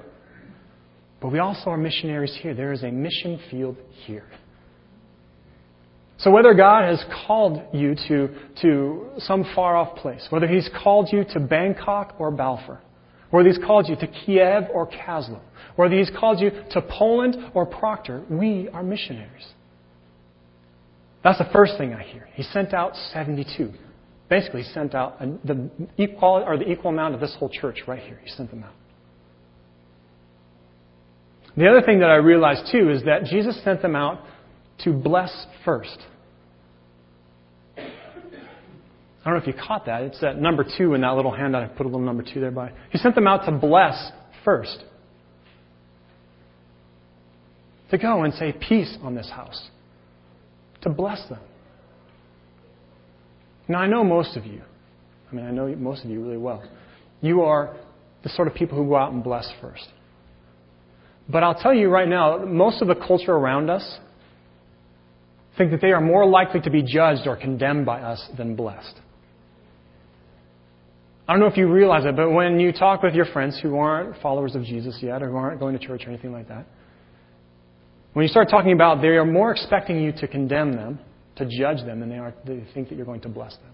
But 1.21 1.31
we 1.31 1.39
also 1.39 1.69
are 1.69 1.77
missionaries 1.77 2.37
here. 2.41 2.53
There 2.53 2.71
is 2.71 2.83
a 2.83 2.91
mission 2.91 3.39
field 3.51 3.77
here. 4.05 4.25
So 6.19 6.31
whether 6.31 6.53
God 6.53 6.83
has 6.83 7.03
called 7.25 7.61
you 7.73 7.95
to, 8.07 8.29
to 8.61 9.09
some 9.19 9.45
far 9.55 9.77
off 9.77 9.97
place, 9.97 10.25
whether 10.29 10.47
He's 10.47 10.69
called 10.83 11.09
you 11.11 11.23
to 11.33 11.39
Bangkok 11.39 12.15
or 12.19 12.29
Balfour, 12.29 12.81
whether 13.29 13.47
He's 13.47 13.57
called 13.57 13.87
you 13.87 13.95
to 13.95 14.07
Kiev 14.07 14.63
or 14.73 14.87
Kaslo, 14.87 15.39
whether 15.77 15.95
He's 15.95 16.11
called 16.19 16.41
you 16.41 16.51
to 16.71 16.81
Poland 16.81 17.37
or 17.53 17.65
Procter, 17.65 18.23
we 18.29 18.67
are 18.73 18.83
missionaries. 18.83 19.47
That's 21.23 21.37
the 21.37 21.49
first 21.51 21.73
thing 21.77 21.93
I 21.93 22.03
hear. 22.03 22.27
He 22.33 22.43
sent 22.43 22.73
out 22.73 22.95
72. 23.13 23.71
Basically, 24.29 24.61
he 24.61 24.73
sent 24.73 24.93
out 24.93 25.19
the 25.19 25.69
equal, 25.97 26.43
or 26.45 26.57
the 26.57 26.69
equal 26.69 26.91
amount 26.91 27.15
of 27.15 27.19
this 27.19 27.35
whole 27.39 27.49
church 27.49 27.83
right 27.87 28.01
here. 28.01 28.19
He 28.23 28.29
sent 28.29 28.51
them 28.51 28.63
out. 28.63 28.73
The 31.59 31.67
other 31.67 31.81
thing 31.81 31.99
that 31.99 32.09
I 32.09 32.15
realized 32.15 32.71
too 32.71 32.89
is 32.89 33.03
that 33.03 33.25
Jesus 33.25 33.61
sent 33.65 33.81
them 33.81 33.93
out 33.93 34.21
to 34.85 34.93
bless 34.93 35.45
first. 35.65 35.97
I 37.77 37.81
don't 39.25 39.33
know 39.33 39.41
if 39.41 39.47
you 39.47 39.53
caught 39.53 39.85
that. 39.87 40.03
It's 40.03 40.21
that 40.21 40.39
number 40.39 40.63
two 40.77 40.93
in 40.93 41.01
that 41.01 41.17
little 41.17 41.33
handout. 41.33 41.63
I 41.63 41.67
put 41.67 41.85
a 41.85 41.89
little 41.89 42.05
number 42.05 42.23
two 42.23 42.39
there 42.39 42.51
by. 42.51 42.71
He 42.91 42.97
sent 42.97 43.13
them 43.13 43.27
out 43.27 43.45
to 43.45 43.51
bless 43.51 44.09
first. 44.45 44.85
To 47.91 47.97
go 47.97 48.23
and 48.23 48.33
say 48.35 48.53
peace 48.53 48.97
on 49.01 49.13
this 49.13 49.29
house. 49.29 49.69
To 50.83 50.89
bless 50.89 51.27
them. 51.27 51.41
Now, 53.67 53.79
I 53.79 53.87
know 53.87 54.05
most 54.05 54.37
of 54.37 54.45
you. 54.45 54.61
I 55.29 55.35
mean, 55.35 55.45
I 55.45 55.51
know 55.51 55.67
most 55.75 56.05
of 56.05 56.09
you 56.09 56.23
really 56.23 56.37
well. 56.37 56.63
You 57.19 57.41
are 57.41 57.75
the 58.23 58.29
sort 58.29 58.47
of 58.47 58.53
people 58.53 58.77
who 58.77 58.87
go 58.87 58.95
out 58.95 59.11
and 59.11 59.21
bless 59.21 59.51
first. 59.59 59.89
But 61.29 61.43
I'll 61.43 61.55
tell 61.55 61.73
you 61.73 61.89
right 61.89 62.07
now, 62.07 62.39
most 62.39 62.81
of 62.81 62.87
the 62.87 62.95
culture 62.95 63.33
around 63.33 63.69
us 63.69 63.99
think 65.57 65.71
that 65.71 65.81
they 65.81 65.91
are 65.91 66.01
more 66.01 66.25
likely 66.25 66.61
to 66.61 66.69
be 66.69 66.81
judged 66.81 67.27
or 67.27 67.35
condemned 67.35 67.85
by 67.85 68.01
us 68.01 68.27
than 68.37 68.55
blessed. 68.55 68.95
I 71.27 71.33
don't 71.33 71.41
know 71.41 71.45
if 71.47 71.57
you 71.57 71.71
realize 71.71 72.05
it, 72.05 72.15
but 72.15 72.31
when 72.31 72.59
you 72.59 72.71
talk 72.71 73.03
with 73.03 73.13
your 73.13 73.25
friends 73.25 73.59
who 73.61 73.77
aren't 73.77 74.19
followers 74.19 74.55
of 74.55 74.63
Jesus 74.63 74.97
yet 74.99 75.21
or 75.21 75.29
who 75.29 75.35
aren't 75.35 75.59
going 75.59 75.77
to 75.77 75.85
church 75.85 76.03
or 76.05 76.09
anything 76.09 76.31
like 76.31 76.47
that, 76.47 76.65
when 78.13 78.23
you 78.23 78.29
start 78.29 78.49
talking 78.49 78.71
about 78.71 79.01
they 79.01 79.09
are 79.09 79.25
more 79.25 79.51
expecting 79.51 80.01
you 80.01 80.11
to 80.13 80.27
condemn 80.27 80.73
them, 80.73 80.97
to 81.35 81.45
judge 81.45 81.85
them, 81.85 81.99
than 81.99 82.09
they 82.09 82.17
are 82.17 82.33
they 82.45 82.63
think 82.73 82.89
that 82.89 82.95
you're 82.95 83.05
going 83.05 83.21
to 83.21 83.29
bless 83.29 83.55
them. 83.57 83.71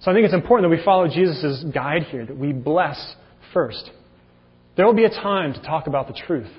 So 0.00 0.10
I 0.10 0.14
think 0.14 0.24
it's 0.24 0.34
important 0.34 0.68
that 0.68 0.76
we 0.76 0.84
follow 0.84 1.06
Jesus' 1.06 1.64
guide 1.72 2.02
here, 2.10 2.26
that 2.26 2.36
we 2.36 2.52
bless 2.52 3.14
first. 3.52 3.90
There 4.76 4.86
will 4.86 4.94
be 4.94 5.04
a 5.04 5.10
time 5.10 5.52
to 5.54 5.62
talk 5.62 5.86
about 5.86 6.08
the 6.08 6.14
truth, 6.26 6.50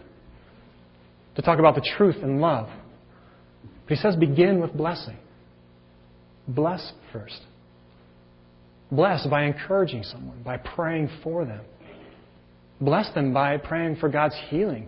to 1.36 1.42
talk 1.42 1.60
about 1.60 1.76
the 1.76 1.88
truth 1.98 2.18
and 2.22 2.40
love. 2.40 2.70
But 3.88 3.98
he 3.98 4.02
says 4.02 4.16
begin 4.16 4.62
with 4.62 4.74
blessing. 4.74 5.18
Bless 6.48 6.94
first. 7.12 7.42
Bless 8.92 9.26
by 9.28 9.44
encouraging 9.44 10.04
someone, 10.04 10.42
by 10.44 10.58
praying 10.58 11.10
for 11.24 11.46
them. 11.46 11.62
Bless 12.80 13.14
them 13.14 13.34
by 13.34 13.58
praying 13.58 13.98
for 13.98 14.10
God's 14.10 14.36
healing. 14.50 14.88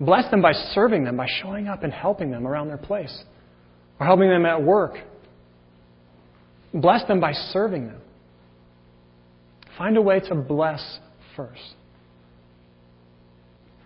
Bless 0.00 0.30
them 0.30 0.42
by 0.42 0.52
serving 0.52 1.04
them, 1.04 1.16
by 1.16 1.26
showing 1.42 1.68
up 1.68 1.82
and 1.82 1.92
helping 1.92 2.30
them 2.30 2.46
around 2.46 2.68
their 2.68 2.76
place, 2.76 3.24
or 3.98 4.06
helping 4.06 4.28
them 4.28 4.46
at 4.46 4.62
work. 4.62 4.94
Bless 6.72 7.06
them 7.06 7.20
by 7.20 7.32
serving 7.32 7.86
them. 7.86 8.00
Find 9.78 9.96
a 9.96 10.02
way 10.02 10.20
to 10.20 10.34
bless 10.34 10.98
first. 11.36 11.74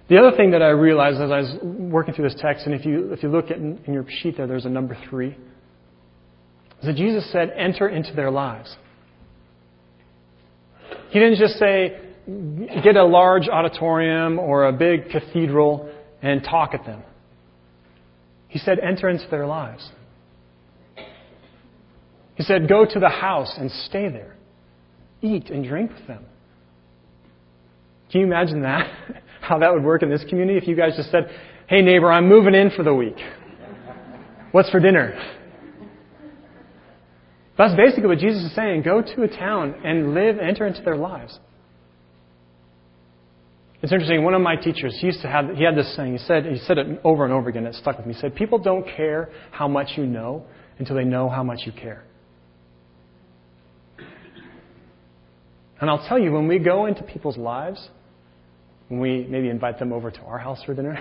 The 0.08 0.16
other 0.16 0.36
thing 0.36 0.52
that 0.52 0.62
I 0.62 0.68
realized 0.68 1.20
as 1.20 1.30
I 1.30 1.40
was 1.40 1.56
working 1.62 2.14
through 2.14 2.30
this 2.30 2.40
text, 2.40 2.64
and 2.64 2.74
if 2.74 2.86
you, 2.86 3.12
if 3.12 3.22
you 3.22 3.28
look 3.28 3.50
at 3.50 3.58
in, 3.58 3.78
in 3.86 3.92
your 3.92 4.06
sheet 4.08 4.38
there, 4.38 4.46
there's 4.46 4.64
a 4.64 4.70
number 4.70 4.96
three, 5.10 5.36
is 6.80 6.86
that 6.86 6.96
Jesus 6.96 7.30
said, 7.30 7.50
enter 7.56 7.88
into 7.88 8.14
their 8.14 8.30
lives. 8.30 8.74
He 11.10 11.18
didn't 11.18 11.38
just 11.38 11.54
say, 11.54 12.00
get 12.82 12.96
a 12.96 13.04
large 13.04 13.48
auditorium 13.48 14.38
or 14.38 14.66
a 14.66 14.72
big 14.72 15.10
cathedral 15.10 15.92
and 16.22 16.42
talk 16.42 16.74
at 16.74 16.84
them. 16.86 17.02
He 18.48 18.58
said, 18.58 18.78
enter 18.78 19.08
into 19.08 19.26
their 19.30 19.46
lives. 19.46 19.90
He 22.34 22.44
said, 22.44 22.68
go 22.68 22.86
to 22.86 23.00
the 23.00 23.08
house 23.08 23.52
and 23.58 23.70
stay 23.70 24.08
there. 24.08 24.36
Eat 25.20 25.50
and 25.50 25.66
drink 25.66 25.90
with 25.92 26.06
them. 26.06 26.24
Can 28.10 28.20
you 28.20 28.26
imagine 28.26 28.62
that? 28.62 28.90
How 29.40 29.58
that 29.58 29.72
would 29.72 29.84
work 29.84 30.02
in 30.02 30.10
this 30.10 30.24
community 30.28 30.58
if 30.58 30.66
you 30.66 30.76
guys 30.76 30.96
just 30.96 31.10
said, 31.10 31.30
hey 31.68 31.82
neighbor, 31.82 32.10
I'm 32.10 32.28
moving 32.28 32.54
in 32.54 32.70
for 32.70 32.82
the 32.82 32.94
week. 32.94 33.16
What's 34.52 34.70
for 34.70 34.80
dinner? 34.80 35.14
That's 37.56 37.74
basically 37.74 38.06
what 38.06 38.18
Jesus 38.18 38.42
is 38.44 38.54
saying. 38.54 38.82
Go 38.82 39.02
to 39.02 39.22
a 39.22 39.28
town 39.28 39.74
and 39.84 40.14
live, 40.14 40.38
enter 40.38 40.66
into 40.66 40.80
their 40.82 40.96
lives. 40.96 41.38
It's 43.82 43.92
interesting. 43.92 44.24
One 44.24 44.34
of 44.34 44.40
my 44.40 44.56
teachers, 44.56 44.96
he 45.00 45.06
used 45.06 45.22
to 45.22 45.28
have, 45.28 45.50
he 45.54 45.64
had 45.64 45.76
this 45.76 45.94
saying. 45.94 46.12
He 46.12 46.18
said, 46.18 46.46
he 46.46 46.58
said 46.58 46.78
it 46.78 47.00
over 47.04 47.24
and 47.24 47.32
over 47.32 47.48
again. 47.48 47.66
It 47.66 47.74
stuck 47.74 47.96
with 47.96 48.06
me. 48.06 48.14
He 48.14 48.20
said, 48.20 48.34
"People 48.34 48.58
don't 48.58 48.84
care 48.96 49.30
how 49.52 49.68
much 49.68 49.92
you 49.96 50.04
know 50.04 50.44
until 50.78 50.96
they 50.96 51.04
know 51.04 51.28
how 51.28 51.44
much 51.44 51.60
you 51.64 51.72
care." 51.72 52.04
And 55.80 55.88
I'll 55.88 56.04
tell 56.08 56.18
you, 56.18 56.32
when 56.32 56.48
we 56.48 56.58
go 56.58 56.86
into 56.86 57.04
people's 57.04 57.36
lives, 57.36 57.88
when 58.88 59.00
we 59.00 59.26
maybe 59.28 59.48
invite 59.48 59.78
them 59.78 59.92
over 59.92 60.10
to 60.10 60.20
our 60.22 60.38
house 60.38 60.62
for 60.64 60.74
dinner, 60.74 60.98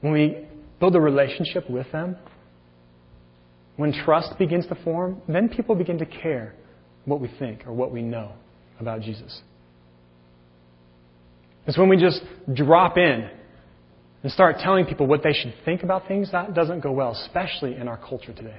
when 0.00 0.12
we 0.12 0.46
build 0.80 0.94
a 0.94 1.00
relationship 1.00 1.68
with 1.68 1.90
them, 1.92 2.16
when 3.76 3.92
trust 3.92 4.38
begins 4.38 4.66
to 4.68 4.74
form, 4.82 5.20
then 5.28 5.48
people 5.48 5.74
begin 5.74 5.98
to 5.98 6.06
care 6.06 6.54
what 7.04 7.20
we 7.20 7.30
think 7.38 7.66
or 7.66 7.72
what 7.72 7.92
we 7.92 8.02
know 8.02 8.32
about 8.80 9.00
Jesus. 9.00 9.40
It's 11.66 11.78
when 11.78 11.88
we 11.88 11.96
just 11.96 12.20
drop 12.54 12.96
in 12.96 13.28
and 14.22 14.32
start 14.32 14.56
telling 14.58 14.84
people 14.84 15.06
what 15.06 15.22
they 15.22 15.32
should 15.32 15.54
think 15.64 15.82
about 15.82 16.08
things, 16.08 16.32
that 16.32 16.54
doesn't 16.54 16.80
go 16.80 16.90
well, 16.92 17.12
especially 17.12 17.76
in 17.76 17.86
our 17.86 17.96
culture 17.96 18.32
today. 18.32 18.58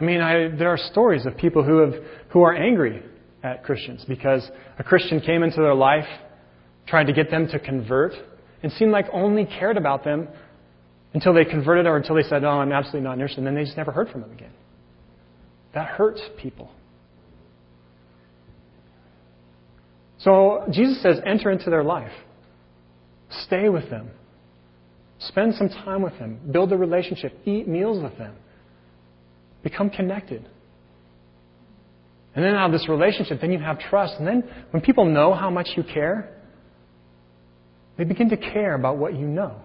I 0.00 0.04
mean, 0.04 0.20
I, 0.20 0.48
there 0.56 0.68
are 0.68 0.78
stories 0.78 1.26
of 1.26 1.36
people 1.36 1.62
who, 1.62 1.78
have, 1.78 1.94
who 2.30 2.42
are 2.42 2.54
angry 2.54 3.02
at 3.44 3.62
Christians 3.62 4.04
because 4.08 4.48
a 4.78 4.84
Christian 4.84 5.20
came 5.20 5.42
into 5.42 5.56
their 5.56 5.74
life, 5.74 6.08
tried 6.86 7.04
to 7.04 7.12
get 7.12 7.30
them 7.30 7.46
to 7.48 7.58
convert, 7.58 8.12
and 8.62 8.72
seemed 8.72 8.90
like 8.90 9.06
only 9.12 9.44
cared 9.44 9.76
about 9.76 10.04
them 10.04 10.28
until 11.12 11.34
they 11.34 11.44
converted 11.44 11.86
or 11.86 11.96
until 11.96 12.16
they 12.16 12.22
said, 12.22 12.44
Oh, 12.44 12.48
I'm 12.48 12.72
absolutely 12.72 13.02
not 13.02 13.14
interested. 13.14 13.38
And 13.38 13.46
then 13.46 13.54
they 13.54 13.64
just 13.64 13.76
never 13.76 13.92
heard 13.92 14.08
from 14.08 14.22
them 14.22 14.32
again. 14.32 14.52
That 15.74 15.88
hurts 15.88 16.22
people. 16.40 16.70
So 20.18 20.64
Jesus 20.70 21.02
says, 21.02 21.18
enter 21.26 21.50
into 21.50 21.68
their 21.68 21.84
life. 21.84 22.12
Stay 23.46 23.68
with 23.68 23.90
them. 23.90 24.10
Spend 25.18 25.54
some 25.54 25.68
time 25.68 26.02
with 26.02 26.18
them. 26.18 26.40
Build 26.50 26.72
a 26.72 26.76
relationship. 26.76 27.38
Eat 27.44 27.68
meals 27.68 28.02
with 28.02 28.16
them. 28.16 28.34
Become 29.62 29.90
connected. 29.90 30.48
And 32.34 32.44
then 32.44 32.54
out 32.54 32.66
of 32.66 32.72
this 32.72 32.88
relationship, 32.88 33.40
then 33.40 33.52
you 33.52 33.58
have 33.60 33.78
trust. 33.78 34.14
And 34.18 34.26
then 34.26 34.42
when 34.70 34.82
people 34.82 35.04
know 35.04 35.34
how 35.34 35.50
much 35.50 35.68
you 35.76 35.84
care, 35.84 36.36
they 37.96 38.04
begin 38.04 38.30
to 38.30 38.36
care 38.36 38.74
about 38.74 38.98
what 38.98 39.14
you 39.14 39.26
know. 39.26 39.56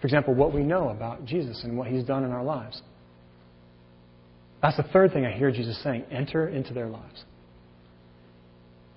For 0.00 0.06
example, 0.06 0.34
what 0.34 0.52
we 0.52 0.62
know 0.62 0.88
about 0.88 1.24
Jesus 1.24 1.62
and 1.62 1.76
what 1.78 1.88
he's 1.88 2.04
done 2.04 2.24
in 2.24 2.32
our 2.32 2.42
lives. 2.42 2.80
That's 4.62 4.76
the 4.76 4.82
third 4.82 5.12
thing 5.12 5.24
I 5.24 5.36
hear 5.36 5.50
Jesus 5.50 5.80
saying 5.82 6.04
enter 6.10 6.48
into 6.48 6.74
their 6.74 6.88
lives. 6.88 7.24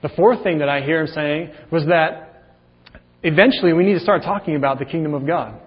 The 0.01 0.09
fourth 0.09 0.43
thing 0.43 0.59
that 0.59 0.69
I 0.69 0.81
hear 0.81 1.01
him 1.01 1.07
saying 1.07 1.51
was 1.71 1.85
that 1.85 2.43
eventually 3.21 3.73
we 3.73 3.85
need 3.85 3.93
to 3.93 3.99
start 3.99 4.23
talking 4.23 4.55
about 4.55 4.79
the 4.79 4.85
kingdom 4.85 5.13
of 5.13 5.25
God. 5.25 5.59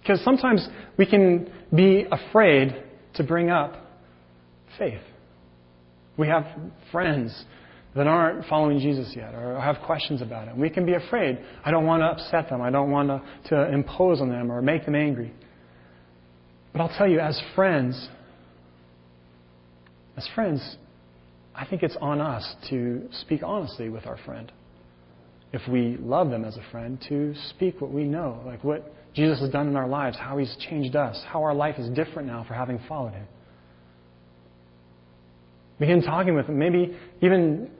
Because 0.00 0.22
sometimes 0.22 0.68
we 0.98 1.06
can 1.06 1.50
be 1.74 2.06
afraid 2.10 2.83
to 3.14 3.24
bring 3.24 3.50
up 3.50 3.74
faith. 4.78 5.00
We 6.16 6.28
have 6.28 6.46
friends 6.92 7.44
that 7.94 8.06
aren't 8.06 8.46
following 8.46 8.80
Jesus 8.80 9.12
yet 9.14 9.34
or 9.34 9.60
have 9.60 9.76
questions 9.84 10.20
about 10.20 10.48
it. 10.48 10.56
We 10.56 10.68
can 10.68 10.84
be 10.84 10.94
afraid. 10.94 11.38
I 11.64 11.70
don't 11.70 11.86
want 11.86 12.02
to 12.02 12.06
upset 12.06 12.50
them. 12.50 12.60
I 12.60 12.70
don't 12.70 12.90
want 12.90 13.08
to, 13.08 13.22
to 13.50 13.72
impose 13.72 14.20
on 14.20 14.28
them 14.28 14.50
or 14.50 14.60
make 14.62 14.84
them 14.84 14.94
angry. 14.94 15.32
But 16.72 16.82
I'll 16.82 16.98
tell 16.98 17.08
you, 17.08 17.20
as 17.20 17.40
friends, 17.54 18.08
as 20.16 20.28
friends, 20.34 20.76
I 21.54 21.66
think 21.66 21.84
it's 21.84 21.96
on 22.00 22.20
us 22.20 22.54
to 22.70 23.08
speak 23.20 23.42
honestly 23.44 23.88
with 23.88 24.06
our 24.06 24.18
friend. 24.24 24.50
If 25.52 25.62
we 25.68 25.96
love 26.00 26.30
them 26.30 26.44
as 26.44 26.56
a 26.56 26.70
friend, 26.72 26.98
to 27.08 27.32
speak 27.50 27.80
what 27.80 27.92
we 27.92 28.02
know, 28.02 28.42
like 28.44 28.64
what 28.64 28.92
Jesus 29.14 29.40
has 29.40 29.50
done 29.50 29.68
in 29.68 29.76
our 29.76 29.88
lives, 29.88 30.16
how 30.18 30.38
He's 30.38 30.54
changed 30.68 30.96
us, 30.96 31.22
how 31.28 31.42
our 31.42 31.54
life 31.54 31.78
is 31.78 31.88
different 31.90 32.28
now 32.28 32.44
for 32.46 32.54
having 32.54 32.80
followed 32.88 33.12
Him. 33.12 33.26
Begin 35.78 36.02
talking 36.02 36.34
with 36.34 36.46
them, 36.46 36.58
maybe 36.58 36.96
even 37.20 37.70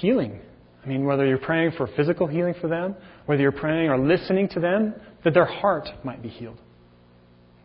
healing. 0.00 0.40
I 0.84 0.88
mean, 0.88 1.04
whether 1.04 1.26
you're 1.26 1.38
praying 1.38 1.72
for 1.76 1.88
physical 1.96 2.26
healing 2.26 2.54
for 2.60 2.68
them, 2.68 2.94
whether 3.26 3.42
you're 3.42 3.52
praying 3.52 3.90
or 3.90 3.98
listening 3.98 4.48
to 4.50 4.60
them, 4.60 4.94
that 5.24 5.34
their 5.34 5.44
heart 5.44 5.88
might 6.04 6.22
be 6.22 6.28
healed. 6.28 6.58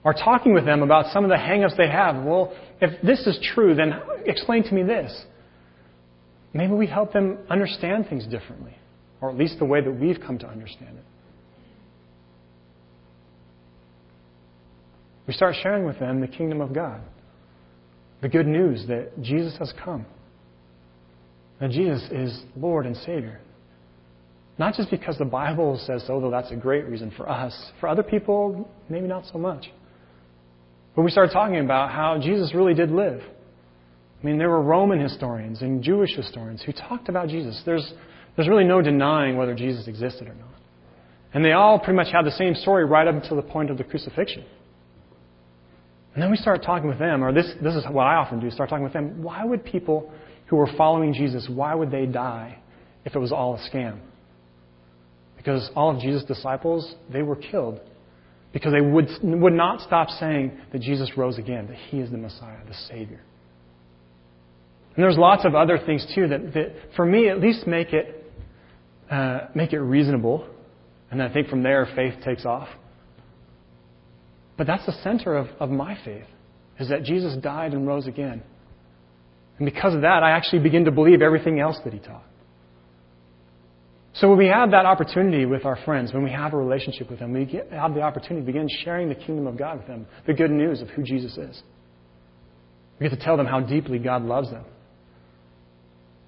Or 0.04 0.14
talking 0.14 0.54
with 0.54 0.66
them 0.66 0.82
about 0.82 1.14
some 1.14 1.24
of 1.24 1.30
the 1.30 1.36
hangups 1.36 1.78
they 1.78 1.88
have. 1.88 2.24
Well, 2.24 2.56
if 2.82 3.00
this 3.04 3.20
is 3.28 3.40
true, 3.54 3.76
then 3.76 3.94
explain 4.26 4.64
to 4.64 4.74
me 4.74 4.82
this. 4.82 5.26
Maybe 6.54 6.74
we 6.74 6.88
help 6.88 7.14
them 7.14 7.38
understand 7.50 8.08
things 8.10 8.26
differently, 8.26 8.76
or 9.22 9.30
at 9.30 9.38
least 9.38 9.60
the 9.60 9.66
way 9.66 9.82
that 9.82 9.92
we've 9.92 10.20
come 10.20 10.40
to 10.40 10.48
understand 10.48 10.98
it. 10.98 11.06
We 15.28 15.34
start 15.34 15.56
sharing 15.62 15.86
with 15.86 16.00
them 16.00 16.20
the 16.20 16.28
kingdom 16.28 16.62
of 16.62 16.74
God, 16.74 17.02
the 18.22 18.30
good 18.30 18.48
news 18.48 18.86
that 18.88 19.22
Jesus 19.22 19.56
has 19.58 19.74
come 19.84 20.06
that 21.62 21.70
Jesus 21.70 22.04
is 22.12 22.44
Lord 22.58 22.88
and 22.88 22.98
Savior. 22.98 23.40
Not 24.58 24.74
just 24.74 24.90
because 24.90 25.18
the 25.18 25.26
Bible 25.26 25.80
says 25.86 26.04
so, 26.06 26.20
though 26.20 26.32
that's 26.32 26.52
a 26.52 26.56
great 26.56 26.86
reason 26.88 27.12
for 27.16 27.30
us. 27.30 27.72
For 27.80 27.88
other 27.88 28.04
people, 28.04 28.68
maybe 28.90 29.08
not 29.08 29.26
so 29.32 29.38
much. 29.38 29.72
But 30.96 31.04
we 31.04 31.12
started 31.12 31.32
talking 31.32 31.60
about 31.60 31.92
how 31.92 32.20
Jesus 32.22 32.54
really 32.54 32.74
did 32.74 32.92
live. 32.92 33.22
I 33.22 34.26
mean, 34.26 34.38
there 34.38 34.50
were 34.50 34.62
Roman 34.62 35.00
historians 35.00 35.62
and 35.62 35.84
Jewish 35.84 36.16
historians 36.16 36.62
who 36.64 36.74
talked 36.74 37.10
about 37.10 37.30
Jesus. 37.30 37.62
There's, 37.66 37.94
there's 38.36 38.50
really 38.50 38.66
no 38.66 38.82
denying 38.82 39.38
whether 39.38 39.56
Jesus 39.56 39.88
existed 39.88 40.28
or 40.28 40.34
not. 40.34 40.48
And 41.34 41.46
they 41.46 41.54
all 41.54 41.80
pretty 41.80 41.96
much 41.96 42.12
had 42.12 42.26
the 42.26 42.32
same 42.32 42.56
story 42.56 42.86
right 42.86 43.08
up 43.08 43.16
until 43.16 43.38
the 43.38 43.44
point 43.44 43.70
of 43.70 43.78
the 43.78 43.84
crucifixion. 43.84 44.46
And 46.14 46.22
then 46.22 46.30
we 46.30 46.38
start 46.38 46.64
talking 46.64 46.90
with 46.90 47.00
them, 47.00 47.24
or 47.24 47.34
this, 47.34 47.50
this 47.62 47.76
is 47.76 47.86
what 47.90 48.04
I 48.04 48.16
often 48.16 48.40
do, 48.40 48.52
start 48.52 48.70
talking 48.70 48.84
with 48.84 48.94
them. 48.94 49.24
Why 49.24 49.46
would 49.46 49.64
people 49.64 50.12
who 50.48 50.58
were 50.58 50.70
following 50.78 51.14
Jesus, 51.14 51.48
why 51.50 51.74
would 51.74 51.92
they 51.92 52.06
die 52.06 52.58
if 53.06 53.16
it 53.16 53.20
was 53.20 53.32
all 53.32 53.56
a 53.56 53.70
scam? 53.70 54.00
Because 55.38 55.70
all 55.76 55.96
of 55.96 56.02
Jesus' 56.02 56.26
disciples, 56.26 56.94
they 57.12 57.22
were 57.22 57.38
killed 57.38 57.80
because 58.54 58.74
they 58.74 58.82
would, 58.82 59.08
would 59.24 59.54
not 59.54 59.80
stop 59.82 60.10
saying 60.10 60.52
that 60.74 60.82
Jesus 60.82 61.12
rose 61.16 61.38
again, 61.38 61.68
that 61.68 61.78
He 61.78 62.00
is 62.00 62.12
the 62.12 62.18
Messiah, 62.18 62.58
the 62.68 62.74
Savior. 62.90 63.22
And 64.96 65.04
there's 65.04 65.18
lots 65.18 65.46
of 65.46 65.56
other 65.56 65.80
things 65.86 66.06
too 66.14 66.28
that, 66.28 66.54
that 66.54 66.76
for 66.98 67.06
me, 67.06 67.30
at 67.30 67.40
least 67.40 67.66
make 67.66 67.94
it 67.94 68.18
uh, 69.10 69.48
make 69.54 69.74
it 69.74 69.80
reasonable, 69.80 70.48
and 71.12 71.22
I 71.22 71.32
think 71.32 71.50
from 71.50 71.64
there 71.64 71.88
faith 71.96 72.14
takes 72.24 72.46
off. 72.46 72.70
But 74.62 74.68
that's 74.68 74.86
the 74.86 75.02
center 75.02 75.36
of, 75.36 75.48
of 75.60 75.72
my 75.72 75.98
faith, 76.06 76.28
is 76.80 76.90
that 76.90 77.02
Jesus 77.02 77.36
died 77.42 77.74
and 77.74 77.88
rose 77.88 78.06
again. 78.06 78.44
And 79.58 79.66
because 79.66 79.96
of 79.96 80.02
that, 80.02 80.22
I 80.22 80.34
actually 80.38 80.62
begin 80.62 80.86
to 80.86 80.92
believe 80.92 81.24
everything 81.24 81.60
else 81.60 81.80
that 81.84 81.94
he 81.94 81.98
taught. 81.98 82.28
So 84.14 84.30
when 84.30 84.38
we 84.38 84.46
have 84.46 84.70
that 84.70 84.86
opportunity 84.86 85.48
with 85.48 85.66
our 85.66 85.78
friends, 85.84 86.14
when 86.14 86.22
we 86.22 86.30
have 86.30 86.54
a 86.54 86.58
relationship 86.58 87.10
with 87.10 87.18
them, 87.18 87.34
we 87.34 87.46
get, 87.46 87.72
have 87.72 87.96
the 87.96 88.02
opportunity 88.02 88.46
to 88.46 88.46
begin 88.46 88.68
sharing 88.84 89.10
the 89.10 89.16
kingdom 89.16 89.48
of 89.48 89.58
God 89.58 89.80
with 89.80 89.88
them, 89.88 90.06
the 90.28 90.34
good 90.36 90.52
news 90.52 90.80
of 90.80 90.90
who 90.90 91.02
Jesus 91.02 91.36
is. 91.38 91.64
We 93.00 93.10
get 93.10 93.18
to 93.18 93.26
tell 93.26 93.38
them 93.38 93.48
how 93.48 93.62
deeply 93.62 93.98
God 93.98 94.22
loves 94.22 94.52
them. 94.52 94.66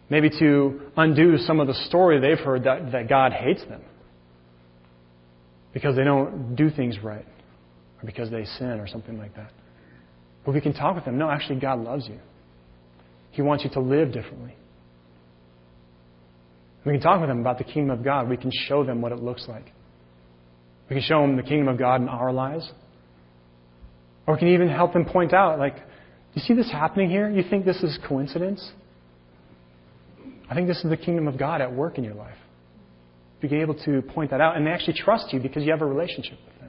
Maybe 0.09 0.31
to 0.39 0.81
undo 0.97 1.37
some 1.37 1.59
of 1.59 1.67
the 1.67 1.75
story 1.87 2.19
they've 2.19 2.43
heard 2.43 2.63
that, 2.63 2.93
that 2.93 3.07
God 3.07 3.31
hates 3.31 3.63
them 3.65 3.83
because 5.71 5.95
they 5.95 6.03
don't 6.03 6.55
do 6.55 6.71
things 6.71 6.97
right 7.03 7.27
or 8.03 8.05
because 8.05 8.29
they 8.29 8.45
sin 8.45 8.79
or 8.79 8.87
something 8.87 9.17
like 9.17 9.35
that. 9.35 9.51
But 10.45 10.53
we 10.53 10.61
can 10.61 10.73
talk 10.73 10.95
with 10.95 11.05
them. 11.05 11.17
No, 11.17 11.29
actually, 11.29 11.59
God 11.59 11.79
loves 11.79 12.07
you. 12.07 12.19
He 13.31 13.41
wants 13.41 13.63
you 13.63 13.69
to 13.71 13.79
live 13.79 14.11
differently. 14.11 14.55
We 16.85 16.91
can 16.91 17.01
talk 17.01 17.21
with 17.21 17.29
them 17.29 17.39
about 17.39 17.57
the 17.57 17.63
kingdom 17.63 17.97
of 17.97 18.03
God. 18.03 18.29
We 18.29 18.35
can 18.35 18.51
show 18.67 18.83
them 18.83 19.01
what 19.01 19.13
it 19.13 19.19
looks 19.19 19.47
like. 19.47 19.71
We 20.89 20.97
can 20.97 21.03
show 21.03 21.21
them 21.21 21.37
the 21.37 21.43
kingdom 21.43 21.69
of 21.69 21.79
God 21.79 22.01
in 22.01 22.09
our 22.09 22.33
lives. 22.33 22.69
Or 24.27 24.33
we 24.35 24.39
can 24.39 24.49
even 24.49 24.67
help 24.67 24.93
them 24.93 25.05
point 25.05 25.33
out, 25.33 25.59
like, 25.59 25.75
you 26.33 26.41
see 26.41 26.53
this 26.53 26.69
happening 26.69 27.09
here? 27.09 27.29
You 27.29 27.43
think 27.49 27.63
this 27.63 27.81
is 27.83 27.97
coincidence? 28.07 28.71
I 30.49 30.55
think 30.55 30.67
this 30.67 30.83
is 30.83 30.89
the 30.89 30.97
kingdom 30.97 31.27
of 31.27 31.37
God 31.37 31.61
at 31.61 31.73
work 31.73 31.97
in 31.97 32.03
your 32.03 32.15
life. 32.15 32.37
Be 33.39 33.55
able 33.57 33.75
to 33.85 34.01
point 34.01 34.31
that 34.31 34.39
out, 34.39 34.55
and 34.55 34.65
they 34.65 34.71
actually 34.71 34.93
trust 34.93 35.33
you 35.33 35.39
because 35.39 35.63
you 35.63 35.71
have 35.71 35.81
a 35.81 35.85
relationship 35.85 36.37
with 36.45 36.59
them. 36.59 36.62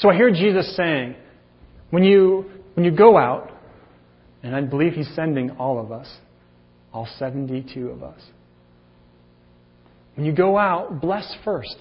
So 0.00 0.08
I 0.08 0.16
hear 0.16 0.30
Jesus 0.30 0.74
saying, 0.76 1.14
when 1.90 2.02
you, 2.02 2.50
when 2.74 2.84
you 2.84 2.90
go 2.90 3.18
out, 3.18 3.50
and 4.42 4.56
I 4.56 4.62
believe 4.62 4.94
He's 4.94 5.10
sending 5.14 5.50
all 5.52 5.78
of 5.78 5.92
us, 5.92 6.10
all 6.92 7.06
72 7.18 7.88
of 7.88 8.02
us, 8.02 8.20
when 10.14 10.24
you 10.24 10.32
go 10.32 10.58
out, 10.58 11.00
bless 11.00 11.34
first. 11.44 11.76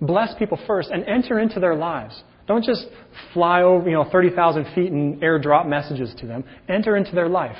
Bless 0.00 0.34
people 0.38 0.58
first 0.66 0.90
and 0.90 1.04
enter 1.04 1.38
into 1.38 1.60
their 1.60 1.74
lives. 1.74 2.22
Don't 2.46 2.64
just 2.64 2.86
fly 3.32 3.62
over, 3.62 3.88
you 3.88 3.94
know, 3.94 4.08
30,000 4.10 4.66
feet 4.74 4.92
and 4.92 5.20
airdrop 5.22 5.66
messages 5.66 6.14
to 6.18 6.26
them. 6.26 6.44
Enter 6.68 6.96
into 6.96 7.14
their 7.14 7.28
life. 7.28 7.56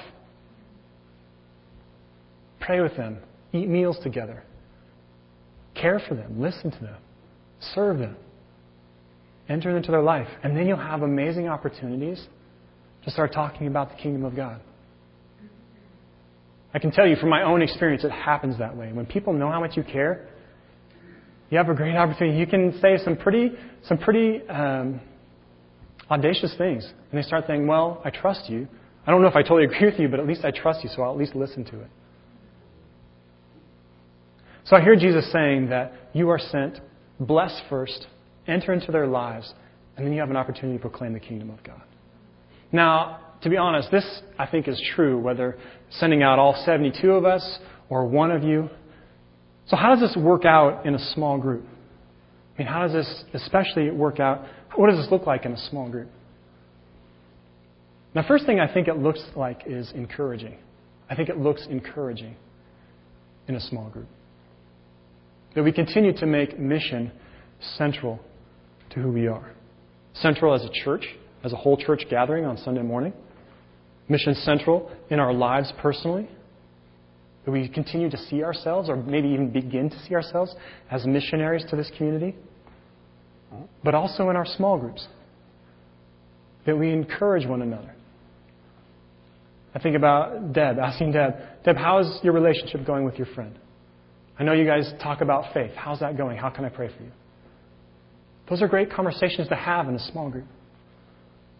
Pray 2.60 2.80
with 2.80 2.96
them. 2.96 3.18
Eat 3.52 3.68
meals 3.68 3.96
together. 4.02 4.42
Care 5.74 6.00
for 6.06 6.14
them. 6.14 6.40
Listen 6.40 6.70
to 6.70 6.80
them. 6.80 6.96
Serve 7.74 7.98
them. 7.98 8.16
Enter 9.48 9.76
into 9.76 9.90
their 9.90 10.02
life. 10.02 10.28
And 10.42 10.56
then 10.56 10.66
you'll 10.66 10.76
have 10.76 11.02
amazing 11.02 11.48
opportunities 11.48 12.24
to 13.04 13.10
start 13.10 13.32
talking 13.32 13.66
about 13.66 13.90
the 13.90 13.96
kingdom 13.96 14.24
of 14.24 14.36
God. 14.36 14.60
I 16.74 16.78
can 16.78 16.90
tell 16.90 17.06
you 17.06 17.16
from 17.16 17.28
my 17.28 17.42
own 17.42 17.60
experience, 17.60 18.04
it 18.04 18.10
happens 18.10 18.58
that 18.58 18.76
way. 18.76 18.92
When 18.92 19.04
people 19.04 19.32
know 19.32 19.50
how 19.50 19.60
much 19.60 19.76
you 19.76 19.82
care, 19.82 20.28
you 21.50 21.58
have 21.58 21.68
a 21.68 21.74
great 21.74 21.96
opportunity. 21.96 22.38
You 22.38 22.46
can 22.46 22.78
say 22.80 22.96
some 23.04 23.16
pretty, 23.16 23.50
some 23.84 23.98
pretty 23.98 24.40
um, 24.48 25.00
audacious 26.10 26.54
things. 26.56 26.84
And 27.10 27.18
they 27.18 27.22
start 27.22 27.44
saying, 27.46 27.66
Well, 27.66 28.00
I 28.04 28.10
trust 28.10 28.48
you. 28.48 28.66
I 29.06 29.10
don't 29.10 29.20
know 29.20 29.28
if 29.28 29.36
I 29.36 29.42
totally 29.42 29.64
agree 29.74 29.90
with 29.90 29.98
you, 29.98 30.08
but 30.08 30.18
at 30.18 30.26
least 30.26 30.44
I 30.44 30.50
trust 30.50 30.82
you, 30.82 30.88
so 30.94 31.02
I'll 31.02 31.12
at 31.12 31.18
least 31.18 31.34
listen 31.34 31.64
to 31.66 31.80
it. 31.80 31.88
So 34.64 34.76
I 34.76 34.80
hear 34.80 34.96
Jesus 34.96 35.30
saying 35.32 35.68
that 35.70 35.92
you 36.14 36.30
are 36.30 36.38
sent, 36.38 36.78
bless 37.20 37.60
first, 37.68 38.06
enter 38.46 38.72
into 38.72 38.92
their 38.92 39.06
lives, 39.06 39.52
and 39.96 40.06
then 40.06 40.12
you 40.12 40.20
have 40.20 40.30
an 40.30 40.36
opportunity 40.36 40.78
to 40.78 40.82
proclaim 40.82 41.12
the 41.12 41.20
kingdom 41.20 41.50
of 41.50 41.62
God. 41.62 41.82
Now, 42.70 43.20
to 43.42 43.50
be 43.50 43.56
honest, 43.56 43.90
this 43.90 44.22
I 44.38 44.46
think 44.46 44.68
is 44.68 44.80
true, 44.94 45.18
whether 45.18 45.58
sending 45.90 46.22
out 46.22 46.38
all 46.38 46.60
72 46.64 47.10
of 47.10 47.24
us 47.24 47.58
or 47.88 48.06
one 48.06 48.30
of 48.30 48.42
you. 48.42 48.70
So, 49.66 49.76
how 49.76 49.94
does 49.94 50.00
this 50.00 50.16
work 50.16 50.44
out 50.44 50.86
in 50.86 50.94
a 50.94 51.12
small 51.12 51.38
group? 51.38 51.64
I 52.54 52.62
mean, 52.62 52.68
how 52.68 52.86
does 52.86 52.92
this 52.92 53.24
especially 53.34 53.90
work 53.90 54.20
out? 54.20 54.44
What 54.76 54.90
does 54.90 54.98
this 54.98 55.10
look 55.10 55.26
like 55.26 55.44
in 55.44 55.52
a 55.52 55.68
small 55.70 55.90
group? 55.90 56.08
Now, 58.14 58.26
first 58.26 58.44
thing 58.44 58.60
I 58.60 58.72
think 58.72 58.88
it 58.88 58.98
looks 58.98 59.22
like 59.34 59.62
is 59.66 59.90
encouraging. 59.94 60.58
I 61.08 61.14
think 61.14 61.28
it 61.28 61.38
looks 61.38 61.66
encouraging 61.68 62.36
in 63.48 63.54
a 63.54 63.60
small 63.60 63.88
group. 63.90 64.08
That 65.54 65.62
we 65.62 65.72
continue 65.72 66.12
to 66.18 66.26
make 66.26 66.58
mission 66.58 67.12
central 67.76 68.20
to 68.94 69.00
who 69.00 69.10
we 69.10 69.26
are. 69.26 69.52
Central 70.14 70.54
as 70.54 70.64
a 70.64 70.70
church, 70.84 71.04
as 71.44 71.52
a 71.52 71.56
whole 71.56 71.76
church 71.76 72.02
gathering 72.10 72.44
on 72.44 72.56
Sunday 72.58 72.82
morning. 72.82 73.12
Mission 74.08 74.34
central 74.34 74.90
in 75.10 75.18
our 75.18 75.32
lives 75.32 75.72
personally. 75.80 76.28
That 77.44 77.50
we 77.50 77.68
continue 77.68 78.10
to 78.10 78.18
see 78.18 78.42
ourselves, 78.44 78.88
or 78.88 78.96
maybe 78.96 79.28
even 79.28 79.50
begin 79.50 79.90
to 79.90 79.98
see 80.06 80.14
ourselves, 80.14 80.54
as 80.90 81.06
missionaries 81.06 81.64
to 81.70 81.76
this 81.76 81.90
community. 81.96 82.36
But 83.82 83.94
also 83.94 84.30
in 84.30 84.36
our 84.36 84.46
small 84.46 84.78
groups. 84.78 85.06
That 86.66 86.78
we 86.78 86.92
encourage 86.92 87.46
one 87.46 87.62
another. 87.62 87.94
I 89.74 89.78
think 89.78 89.96
about 89.96 90.52
Deb, 90.52 90.78
asking 90.78 91.12
Deb, 91.12 91.34
Deb, 91.64 91.76
how 91.76 91.98
is 91.98 92.18
your 92.22 92.34
relationship 92.34 92.86
going 92.86 93.04
with 93.04 93.16
your 93.16 93.26
friend? 93.34 93.58
I 94.38 94.44
know 94.44 94.52
you 94.52 94.66
guys 94.66 94.92
talk 95.02 95.20
about 95.20 95.52
faith. 95.54 95.72
How's 95.74 96.00
that 96.00 96.16
going? 96.16 96.36
How 96.36 96.50
can 96.50 96.64
I 96.64 96.68
pray 96.68 96.88
for 96.88 97.02
you? 97.02 97.10
Those 98.48 98.62
are 98.62 98.68
great 98.68 98.92
conversations 98.92 99.48
to 99.48 99.54
have 99.54 99.88
in 99.88 99.94
a 99.94 99.98
small 100.10 100.30
group. 100.30 100.46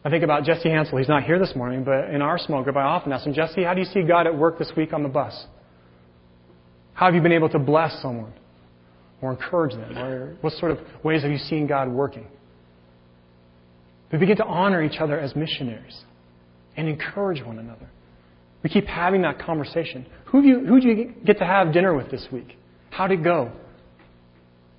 I 0.05 0.11
think 0.11 0.25
about 0.25 0.45
Jesse 0.45 0.69
Hansel. 0.69 0.99
He's 0.99 1.09
not 1.09 1.23
here 1.23 1.39
this 1.39 1.55
morning, 1.55 1.85
but 1.85 2.11
in 2.11 2.23
our 2.23 2.39
small 2.39 2.63
group, 2.63 2.77
I 2.77 2.83
often 2.83 3.13
ask 3.13 3.25
him, 3.25 3.35
Jesse, 3.35 3.63
how 3.63 3.75
do 3.75 3.81
you 3.81 3.87
see 3.87 4.03
God 4.03 4.27
at 4.27 4.37
work 4.37 4.59
this 4.59 4.73
week 4.77 4.93
on 4.93 5.03
the 5.03 5.09
bus? 5.09 5.47
How 6.95 7.07
have 7.07 7.15
you 7.15 7.21
been 7.21 7.33
able 7.33 7.49
to 7.51 7.59
bless 7.59 8.01
someone 8.03 8.33
or 9.21 9.31
encourage 9.31 9.75
them? 9.75 9.97
Or 9.97 10.37
what 10.41 10.53
sort 10.55 10.73
of 10.73 10.79
ways 11.05 11.23
have 11.23 11.31
you 11.31 11.39
seen 11.39 11.67
God 11.67 11.89
working? 11.89 12.27
We 14.11 14.19
begin 14.19 14.37
to 14.39 14.45
honor 14.45 14.83
each 14.83 15.01
other 15.01 15.19
as 15.19 15.35
missionaries 15.37 16.03
and 16.77 16.89
encourage 16.89 17.43
one 17.43 17.59
another. 17.59 17.89
We 18.63 18.71
keep 18.71 18.87
having 18.87 19.23
that 19.23 19.39
conversation. 19.39 20.07
Who 20.27 20.43
do 20.43 20.49
you, 20.49 20.67
who 20.67 20.81
do 20.81 20.89
you 20.89 21.15
get 21.25 21.39
to 21.39 21.45
have 21.45 21.73
dinner 21.73 21.95
with 21.95 22.11
this 22.11 22.27
week? 22.31 22.57
How'd 22.91 23.13
it 23.13 23.25
go? 23.25 23.53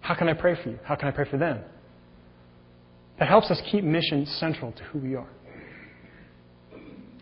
How 0.01 0.15
can 0.15 0.27
I 0.27 0.33
pray 0.33 0.61
for 0.61 0.69
you? 0.69 0.79
How 0.83 0.95
can 0.95 1.07
I 1.07 1.11
pray 1.11 1.29
for 1.29 1.37
them? 1.37 1.61
That 3.19 3.27
helps 3.27 3.51
us 3.51 3.61
keep 3.71 3.83
mission 3.83 4.25
central 4.25 4.71
to 4.71 4.83
who 4.85 4.99
we 4.99 5.15
are. 5.15 5.29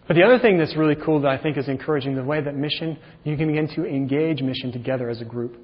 But 0.07 0.15
the 0.15 0.23
other 0.23 0.39
thing 0.39 0.57
that's 0.57 0.75
really 0.75 0.95
cool 0.95 1.21
that 1.21 1.31
I 1.31 1.41
think 1.41 1.57
is 1.57 1.67
encouraging 1.67 2.15
the 2.15 2.23
way 2.23 2.41
that 2.41 2.55
mission, 2.55 2.97
you 3.23 3.37
can 3.37 3.47
begin 3.47 3.67
to 3.75 3.85
engage 3.85 4.41
mission 4.41 4.71
together 4.71 5.09
as 5.09 5.21
a 5.21 5.25
group. 5.25 5.57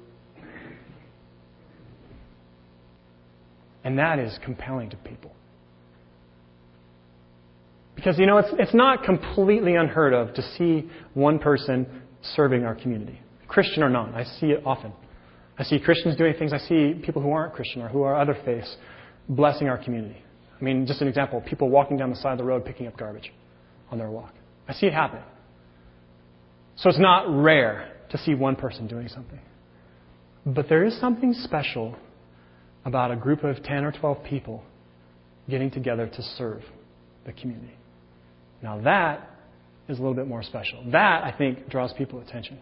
And 3.84 3.98
that 3.98 4.18
is 4.18 4.38
compelling 4.44 4.90
to 4.90 4.96
people. 4.96 5.32
Because, 7.94 8.18
you 8.18 8.26
know, 8.26 8.38
it's, 8.38 8.48
it's 8.58 8.74
not 8.74 9.02
completely 9.02 9.74
unheard 9.74 10.14
of 10.14 10.32
to 10.34 10.42
see 10.56 10.88
one 11.14 11.38
person 11.38 11.86
serving 12.34 12.64
our 12.64 12.74
community, 12.74 13.20
Christian 13.48 13.82
or 13.82 13.90
not. 13.90 14.14
I 14.14 14.24
see 14.24 14.46
it 14.46 14.62
often. 14.64 14.92
I 15.58 15.64
see 15.64 15.80
Christians 15.80 16.16
doing 16.16 16.34
things. 16.38 16.52
I 16.52 16.58
see 16.58 16.94
people 17.04 17.20
who 17.20 17.32
aren't 17.32 17.54
Christian 17.54 17.82
or 17.82 17.88
who 17.88 18.02
are 18.02 18.18
other 18.18 18.36
faiths 18.44 18.76
blessing 19.28 19.68
our 19.68 19.82
community. 19.82 20.22
I 20.60 20.64
mean, 20.64 20.86
just 20.86 21.00
an 21.00 21.08
example 21.08 21.42
people 21.46 21.68
walking 21.68 21.96
down 21.96 22.10
the 22.10 22.16
side 22.16 22.32
of 22.32 22.38
the 22.38 22.44
road 22.44 22.64
picking 22.64 22.86
up 22.86 22.96
garbage 22.96 23.32
on 23.90 23.98
their 23.98 24.10
walk. 24.10 24.34
I 24.66 24.74
see 24.74 24.86
it 24.86 24.92
happen. 24.92 25.20
So 26.76 26.88
it's 26.88 26.98
not 26.98 27.26
rare 27.28 27.92
to 28.10 28.18
see 28.18 28.34
one 28.34 28.56
person 28.56 28.86
doing 28.86 29.08
something. 29.08 29.40
But 30.46 30.68
there 30.68 30.84
is 30.84 30.98
something 31.00 31.34
special 31.34 31.96
about 32.84 33.10
a 33.10 33.16
group 33.16 33.44
of 33.44 33.62
10 33.62 33.84
or 33.84 33.92
12 33.92 34.24
people 34.24 34.62
getting 35.48 35.70
together 35.70 36.06
to 36.06 36.22
serve 36.22 36.62
the 37.26 37.32
community. 37.32 37.74
Now, 38.62 38.80
that 38.82 39.28
is 39.88 39.98
a 39.98 40.00
little 40.00 40.14
bit 40.14 40.26
more 40.26 40.42
special. 40.42 40.84
That, 40.92 41.24
I 41.24 41.34
think, 41.36 41.68
draws 41.68 41.92
people 41.92 42.20
attention. 42.20 42.58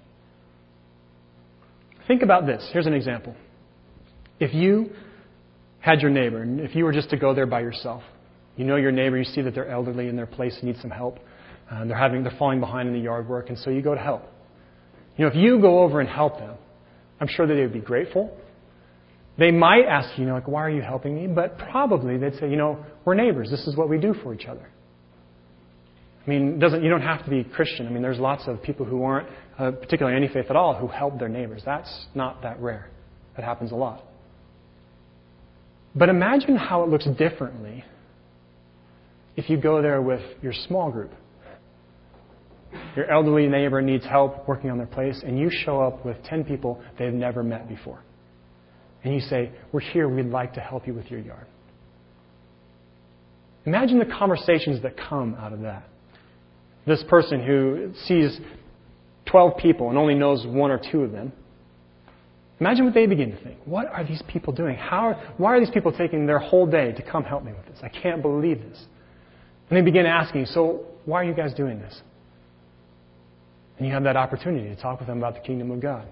Think 2.06 2.22
about 2.22 2.46
this. 2.46 2.68
Here's 2.72 2.86
an 2.86 2.94
example. 2.94 3.34
If 4.38 4.54
you 4.54 4.90
had 5.86 6.00
your 6.00 6.10
neighbor, 6.10 6.42
and 6.42 6.58
if 6.58 6.74
you 6.74 6.84
were 6.84 6.92
just 6.92 7.10
to 7.10 7.16
go 7.16 7.32
there 7.32 7.46
by 7.46 7.60
yourself, 7.60 8.02
you 8.56 8.64
know 8.64 8.74
your 8.74 8.90
neighbor, 8.90 9.16
you 9.16 9.24
see 9.24 9.40
that 9.42 9.54
they're 9.54 9.68
elderly 9.68 10.08
in 10.08 10.16
their 10.16 10.26
place 10.26 10.52
and 10.56 10.64
need 10.64 10.76
some 10.82 10.90
help. 10.90 11.20
Uh, 11.70 11.84
they're 11.84 11.96
having, 11.96 12.24
they're 12.24 12.36
falling 12.40 12.58
behind 12.58 12.88
in 12.88 12.94
the 12.94 13.00
yard 13.00 13.28
work, 13.28 13.50
and 13.50 13.58
so 13.58 13.70
you 13.70 13.82
go 13.82 13.94
to 13.94 14.00
help. 14.00 14.24
You 15.16 15.24
know, 15.24 15.30
if 15.30 15.36
you 15.36 15.60
go 15.60 15.84
over 15.84 16.00
and 16.00 16.08
help 16.08 16.38
them, 16.38 16.56
I'm 17.20 17.28
sure 17.28 17.46
that 17.46 17.54
they 17.54 17.60
would 17.60 17.72
be 17.72 17.78
grateful. 17.78 18.36
They 19.38 19.52
might 19.52 19.84
ask 19.84 20.18
you, 20.18 20.24
you 20.24 20.28
know, 20.28 20.34
like, 20.34 20.48
why 20.48 20.62
are 20.62 20.70
you 20.70 20.82
helping 20.82 21.14
me? 21.14 21.28
But 21.32 21.56
probably 21.56 22.18
they'd 22.18 22.34
say, 22.34 22.50
you 22.50 22.56
know, 22.56 22.84
we're 23.04 23.14
neighbors. 23.14 23.48
This 23.48 23.68
is 23.68 23.76
what 23.76 23.88
we 23.88 23.98
do 23.98 24.12
for 24.24 24.34
each 24.34 24.46
other. 24.46 24.68
I 26.26 26.28
mean, 26.28 26.58
doesn't, 26.58 26.82
you 26.82 26.90
don't 26.90 27.02
have 27.02 27.22
to 27.24 27.30
be 27.30 27.44
Christian. 27.44 27.86
I 27.86 27.90
mean, 27.90 28.02
there's 28.02 28.18
lots 28.18 28.48
of 28.48 28.60
people 28.60 28.86
who 28.86 29.04
aren't, 29.04 29.28
uh, 29.56 29.70
particularly 29.70 30.16
any 30.16 30.26
faith 30.26 30.46
at 30.50 30.56
all, 30.56 30.74
who 30.74 30.88
help 30.88 31.20
their 31.20 31.28
neighbors. 31.28 31.62
That's 31.64 32.06
not 32.16 32.42
that 32.42 32.60
rare. 32.60 32.90
That 33.36 33.44
happens 33.44 33.70
a 33.70 33.76
lot. 33.76 34.02
But 35.96 36.10
imagine 36.10 36.56
how 36.56 36.82
it 36.84 36.90
looks 36.90 37.06
differently 37.18 37.82
if 39.34 39.48
you 39.48 39.56
go 39.56 39.80
there 39.80 40.02
with 40.02 40.20
your 40.42 40.52
small 40.52 40.90
group. 40.90 41.10
Your 42.94 43.10
elderly 43.10 43.46
neighbor 43.46 43.80
needs 43.80 44.04
help 44.04 44.46
working 44.46 44.70
on 44.70 44.76
their 44.76 44.86
place, 44.86 45.22
and 45.24 45.38
you 45.38 45.50
show 45.50 45.80
up 45.80 46.04
with 46.04 46.22
10 46.24 46.44
people 46.44 46.82
they've 46.98 47.12
never 47.12 47.42
met 47.42 47.68
before. 47.68 48.00
And 49.04 49.14
you 49.14 49.20
say, 49.20 49.52
We're 49.72 49.80
here, 49.80 50.08
we'd 50.08 50.26
like 50.26 50.54
to 50.54 50.60
help 50.60 50.86
you 50.86 50.92
with 50.92 51.10
your 51.10 51.20
yard. 51.20 51.46
Imagine 53.64 53.98
the 53.98 54.06
conversations 54.06 54.82
that 54.82 54.96
come 54.96 55.34
out 55.36 55.52
of 55.52 55.60
that. 55.60 55.88
This 56.86 57.02
person 57.08 57.44
who 57.44 57.92
sees 58.04 58.38
12 59.26 59.56
people 59.56 59.88
and 59.88 59.98
only 59.98 60.14
knows 60.14 60.46
one 60.46 60.70
or 60.70 60.80
two 60.92 61.02
of 61.02 61.12
them 61.12 61.32
Imagine 62.58 62.86
what 62.86 62.94
they 62.94 63.06
begin 63.06 63.32
to 63.32 63.42
think. 63.42 63.58
What 63.64 63.86
are 63.86 64.04
these 64.04 64.22
people 64.28 64.52
doing? 64.52 64.76
How, 64.76 65.34
why 65.36 65.54
are 65.54 65.60
these 65.60 65.70
people 65.70 65.92
taking 65.92 66.26
their 66.26 66.38
whole 66.38 66.66
day 66.66 66.92
to 66.92 67.02
come 67.02 67.22
help 67.22 67.44
me 67.44 67.52
with 67.52 67.66
this? 67.66 67.78
I 67.82 67.88
can't 67.88 68.22
believe 68.22 68.60
this. 68.60 68.82
And 69.68 69.76
they 69.76 69.82
begin 69.82 70.06
asking, 70.06 70.46
so 70.46 70.86
why 71.04 71.20
are 71.20 71.24
you 71.24 71.34
guys 71.34 71.52
doing 71.52 71.78
this? 71.78 72.00
And 73.76 73.86
you 73.86 73.92
have 73.92 74.04
that 74.04 74.16
opportunity 74.16 74.74
to 74.74 74.80
talk 74.80 75.00
with 75.00 75.08
them 75.08 75.18
about 75.18 75.34
the 75.34 75.40
kingdom 75.40 75.70
of 75.70 75.80
God, 75.80 76.06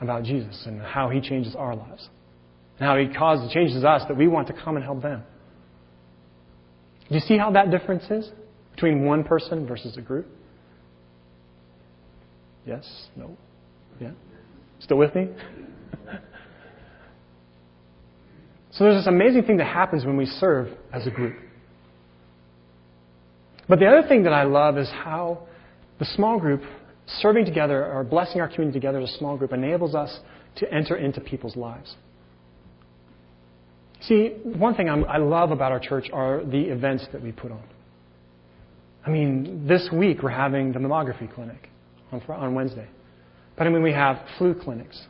about 0.00 0.24
Jesus, 0.24 0.62
and 0.66 0.80
how 0.80 1.10
He 1.10 1.20
changes 1.20 1.54
our 1.54 1.76
lives, 1.76 2.08
and 2.78 2.86
how 2.88 2.96
He 2.96 3.12
causes 3.12 3.52
changes 3.52 3.84
us 3.84 4.02
that 4.08 4.16
we 4.16 4.26
want 4.26 4.46
to 4.46 4.54
come 4.54 4.76
and 4.76 4.84
help 4.84 5.02
them. 5.02 5.22
Do 7.08 7.14
you 7.14 7.20
see 7.20 7.36
how 7.36 7.50
that 7.50 7.70
difference 7.70 8.04
is 8.10 8.30
between 8.74 9.04
one 9.04 9.22
person 9.22 9.66
versus 9.66 9.98
a 9.98 10.00
group? 10.00 10.26
Yes? 12.64 13.08
No? 13.14 13.36
Yeah? 14.00 14.12
Still 14.84 14.98
with 14.98 15.14
me? 15.14 15.28
so 18.70 18.84
there's 18.84 18.98
this 18.98 19.06
amazing 19.06 19.44
thing 19.44 19.56
that 19.56 19.66
happens 19.66 20.04
when 20.04 20.18
we 20.18 20.26
serve 20.26 20.68
as 20.92 21.06
a 21.06 21.10
group. 21.10 21.36
But 23.66 23.78
the 23.78 23.86
other 23.86 24.06
thing 24.06 24.24
that 24.24 24.34
I 24.34 24.42
love 24.44 24.76
is 24.76 24.90
how 24.90 25.46
the 25.98 26.04
small 26.04 26.38
group, 26.38 26.62
serving 27.06 27.46
together 27.46 27.90
or 27.90 28.04
blessing 28.04 28.42
our 28.42 28.48
community 28.48 28.78
together 28.78 29.00
as 29.00 29.10
a 29.10 29.18
small 29.18 29.38
group, 29.38 29.54
enables 29.54 29.94
us 29.94 30.20
to 30.56 30.70
enter 30.70 30.96
into 30.96 31.18
people's 31.20 31.56
lives. 31.56 31.96
See, 34.02 34.34
one 34.42 34.74
thing 34.74 34.90
I'm, 34.90 35.04
i 35.06 35.16
love 35.16 35.50
about 35.50 35.72
our 35.72 35.80
church 35.80 36.10
are 36.12 36.44
the 36.44 36.60
events 36.60 37.06
that 37.12 37.22
we 37.22 37.32
put 37.32 37.50
on. 37.50 37.64
I 39.06 39.08
mean, 39.08 39.66
this 39.66 39.88
week 39.90 40.22
we're 40.22 40.28
having 40.28 40.72
the 40.72 40.78
mammography 40.78 41.32
clinic 41.34 41.70
on, 42.12 42.20
on 42.28 42.54
Wednesday. 42.54 42.86
But 43.56 43.66
I 43.66 43.70
mean, 43.70 43.82
we 43.82 43.92
have 43.92 44.18
flu 44.38 44.54
clinics, 44.54 45.00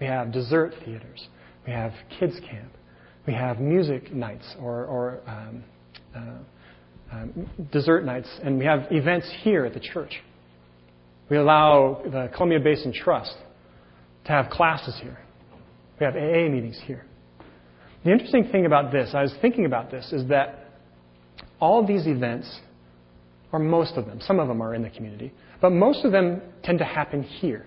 we 0.00 0.06
have 0.06 0.32
dessert 0.32 0.74
theaters, 0.84 1.28
we 1.66 1.72
have 1.72 1.92
kids 2.18 2.34
camp, 2.48 2.72
we 3.26 3.32
have 3.34 3.60
music 3.60 4.12
nights 4.12 4.54
or, 4.60 4.84
or 4.86 5.20
um, 5.26 5.64
uh, 6.16 6.20
um, 7.12 7.50
dessert 7.72 8.04
nights, 8.04 8.28
and 8.42 8.58
we 8.58 8.64
have 8.64 8.86
events 8.90 9.30
here 9.42 9.64
at 9.64 9.74
the 9.74 9.80
church. 9.80 10.20
We 11.30 11.36
allow 11.36 12.02
the 12.04 12.30
Columbia 12.34 12.60
Basin 12.60 12.92
Trust 12.92 13.36
to 14.24 14.32
have 14.32 14.50
classes 14.50 14.98
here. 15.00 15.18
We 16.00 16.06
have 16.06 16.16
AA 16.16 16.48
meetings 16.50 16.80
here. 16.84 17.04
The 18.04 18.10
interesting 18.10 18.48
thing 18.50 18.66
about 18.66 18.90
this, 18.90 19.10
I 19.14 19.22
was 19.22 19.34
thinking 19.40 19.64
about 19.64 19.90
this, 19.90 20.12
is 20.12 20.28
that 20.28 20.58
all 21.60 21.86
these 21.86 22.06
events, 22.06 22.60
or 23.52 23.60
most 23.60 23.94
of 23.96 24.06
them, 24.06 24.20
some 24.20 24.40
of 24.40 24.48
them 24.48 24.60
are 24.60 24.74
in 24.74 24.82
the 24.82 24.90
community, 24.90 25.32
but 25.60 25.70
most 25.70 26.04
of 26.04 26.10
them 26.10 26.42
tend 26.64 26.78
to 26.80 26.84
happen 26.84 27.22
here, 27.22 27.66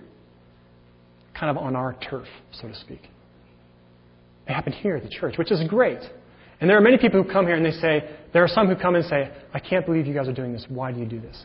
kind 1.38 1.50
of 1.50 1.62
on 1.62 1.76
our 1.76 1.94
turf, 2.08 2.26
so 2.52 2.68
to 2.68 2.74
speak. 2.74 3.02
They 4.46 4.54
happen 4.54 4.72
here 4.72 4.96
at 4.96 5.02
the 5.02 5.08
church, 5.08 5.38
which 5.38 5.50
is 5.50 5.60
great. 5.68 5.98
And 6.60 6.70
there 6.70 6.78
are 6.78 6.80
many 6.80 6.96
people 6.96 7.22
who 7.22 7.30
come 7.30 7.46
here 7.46 7.56
and 7.56 7.64
they 7.64 7.72
say, 7.72 8.08
there 8.32 8.42
are 8.42 8.48
some 8.48 8.68
who 8.68 8.76
come 8.76 8.94
and 8.94 9.04
say, 9.04 9.30
I 9.52 9.60
can't 9.60 9.84
believe 9.84 10.06
you 10.06 10.14
guys 10.14 10.28
are 10.28 10.32
doing 10.32 10.52
this. 10.52 10.64
Why 10.68 10.92
do 10.92 11.00
you 11.00 11.06
do 11.06 11.20
this? 11.20 11.44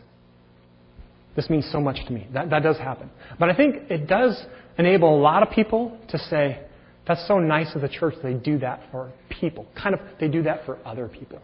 This 1.36 1.50
means 1.50 1.68
so 1.72 1.80
much 1.80 1.98
to 2.08 2.14
me. 2.14 2.28
That, 2.34 2.50
that 2.50 2.64
does 2.64 2.78
happen. 2.78 3.10
But 3.40 3.50
I 3.50 3.56
think 3.56 3.90
it 3.90 4.08
does 4.08 4.42
enable 4.78 5.18
a 5.18 5.22
lot 5.22 5.44
of 5.44 5.54
people 5.54 5.98
to 6.10 6.18
say, 6.18 6.62
that's 7.08 7.26
so 7.28 7.40
nice 7.40 7.74
of 7.76 7.82
the 7.82 7.90
church. 7.90 8.16
They 8.22 8.34
do 8.34 8.60
that 8.60 8.82
for 8.92 9.12
people. 9.30 9.66
Kind 9.82 9.96
of, 9.96 10.02
they 10.20 10.28
do 10.28 10.44
that 10.44 10.66
for 10.66 10.78
other 10.86 11.08
people. 11.08 11.40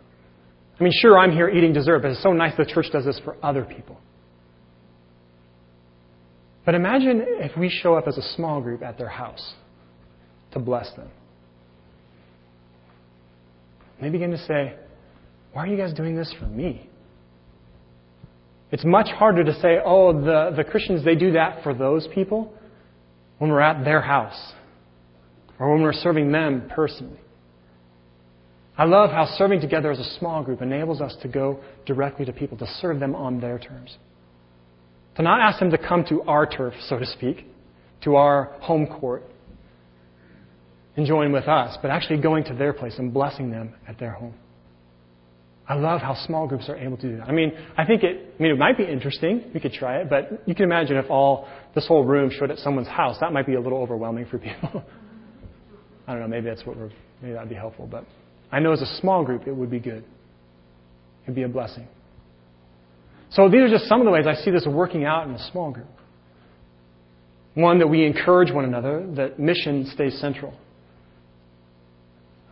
I 0.80 0.84
mean, 0.84 0.94
sure, 1.02 1.18
I'm 1.18 1.32
here 1.32 1.50
eating 1.50 1.74
dessert, 1.74 2.02
but 2.02 2.12
it's 2.12 2.22
so 2.22 2.32
nice 2.32 2.54
the 2.58 2.66
church 2.66 2.88
does 2.92 3.06
this 3.06 3.20
for 3.24 3.36
other 3.42 3.66
people. 3.66 4.00
But 6.68 6.76
imagine 6.76 7.24
if 7.26 7.58
we 7.58 7.70
show 7.70 7.96
up 7.96 8.10
as 8.10 8.18
a 8.18 8.22
small 8.36 8.60
group 8.60 8.84
at 8.84 8.98
their 8.98 9.08
house 9.08 9.54
to 10.52 10.60
bless 10.60 10.94
them. 10.98 11.08
They 14.02 14.10
begin 14.10 14.32
to 14.32 14.38
say, 14.40 14.76
Why 15.54 15.64
are 15.64 15.68
you 15.68 15.78
guys 15.78 15.94
doing 15.94 16.18
this 16.18 16.36
for 16.38 16.46
me? 16.46 16.90
It's 18.70 18.84
much 18.84 19.08
harder 19.08 19.46
to 19.46 19.54
say, 19.62 19.80
Oh, 19.82 20.12
the, 20.12 20.56
the 20.58 20.66
Christians, 20.66 21.06
they 21.06 21.16
do 21.16 21.32
that 21.32 21.64
for 21.64 21.74
those 21.74 22.06
people 22.14 22.54
when 23.38 23.50
we're 23.50 23.62
at 23.62 23.86
their 23.86 24.02
house 24.02 24.52
or 25.60 25.72
when 25.72 25.82
we're 25.82 25.94
serving 25.94 26.34
them 26.34 26.70
personally. 26.76 27.22
I 28.78 28.84
love 28.84 29.12
how 29.12 29.26
serving 29.38 29.62
together 29.62 29.90
as 29.90 30.00
a 30.00 30.18
small 30.20 30.44
group 30.44 30.62
enables 30.62 31.00
us 31.00 31.16
to 31.22 31.30
go 31.30 31.62
directly 31.86 32.26
to 32.26 32.34
people, 32.34 32.58
to 32.58 32.68
serve 32.82 33.00
them 33.00 33.16
on 33.16 33.40
their 33.40 33.58
terms. 33.58 33.98
To 35.18 35.24
not 35.24 35.42
ask 35.42 35.60
them 35.60 35.72
to 35.72 35.78
come 35.78 36.06
to 36.10 36.22
our 36.24 36.46
turf, 36.46 36.76
so 36.88 37.00
to 37.00 37.06
speak, 37.06 37.46
to 38.04 38.16
our 38.16 38.56
home 38.62 38.86
court, 38.86 39.24
and 40.96 41.06
join 41.08 41.32
with 41.32 41.48
us, 41.48 41.78
but 41.82 41.90
actually 41.90 42.22
going 42.22 42.44
to 42.46 42.54
their 42.54 42.72
place 42.72 42.96
and 42.98 43.12
blessing 43.12 43.50
them 43.50 43.74
at 43.88 44.00
their 44.00 44.12
home. 44.12 44.36
I 45.68 45.74
love 45.74 46.02
how 46.02 46.16
small 46.26 46.48
groups 46.48 46.70
are 46.70 46.78
able 46.78 46.98
to 46.98 47.10
do 47.10 47.18
that. 47.18 47.28
I 47.28 47.32
mean, 47.32 47.52
I 47.78 47.86
think 47.86 48.04
it, 48.04 48.36
I 48.40 48.42
mean, 48.42 48.52
it 48.52 48.58
might 48.58 48.78
be 48.78 48.86
interesting. 48.86 49.52
We 49.54 49.60
could 49.60 49.74
try 49.74 49.98
it, 49.98 50.10
but 50.10 50.44
you 50.48 50.56
can 50.56 50.66
imagine 50.66 50.98
if 50.98 51.10
all, 51.10 51.48
this 51.76 51.88
whole 51.88 52.06
room 52.06 52.32
showed 52.32 52.52
at 52.52 52.60
someone's 52.60 52.88
house, 52.88 53.18
that 53.20 53.34
might 53.34 53.46
be 53.46 53.56
a 53.56 53.60
little 53.60 53.80
overwhelming 53.80 54.28
for 54.28 54.38
people. 54.38 54.84
I 56.08 56.14
don't 56.14 56.22
know, 56.22 56.28
maybe 56.28 56.48
that's 56.48 56.66
what 56.66 56.78
we're, 56.78 56.92
maybe 57.22 57.34
that'd 57.34 57.50
be 57.50 57.56
helpful. 57.56 57.88
But 57.88 58.06
I 58.52 58.60
know 58.60 58.72
as 58.72 58.82
a 58.82 59.00
small 59.02 59.26
group, 59.26 59.48
it 59.48 59.52
would 59.52 59.72
be 59.72 59.80
good. 59.80 60.06
It'd 61.24 61.36
be 61.36 61.44
a 61.44 61.50
blessing. 61.50 61.88
So 63.32 63.50
these 63.50 63.62
are 63.62 63.70
just 63.70 63.86
some 63.86 64.00
of 64.00 64.06
the 64.06 64.12
ways 64.12 64.26
I 64.28 64.36
see 64.36 64.52
this 64.52 64.66
working 64.66 65.04
out 65.06 65.28
in 65.28 65.34
a 65.34 65.52
small 65.52 65.72
group. 65.72 65.88
One, 67.56 67.80
that 67.80 67.88
we 67.88 68.06
encourage 68.06 68.52
one 68.52 68.66
another, 68.66 69.06
that 69.16 69.40
mission 69.40 69.90
stays 69.94 70.20
central. 70.20 70.54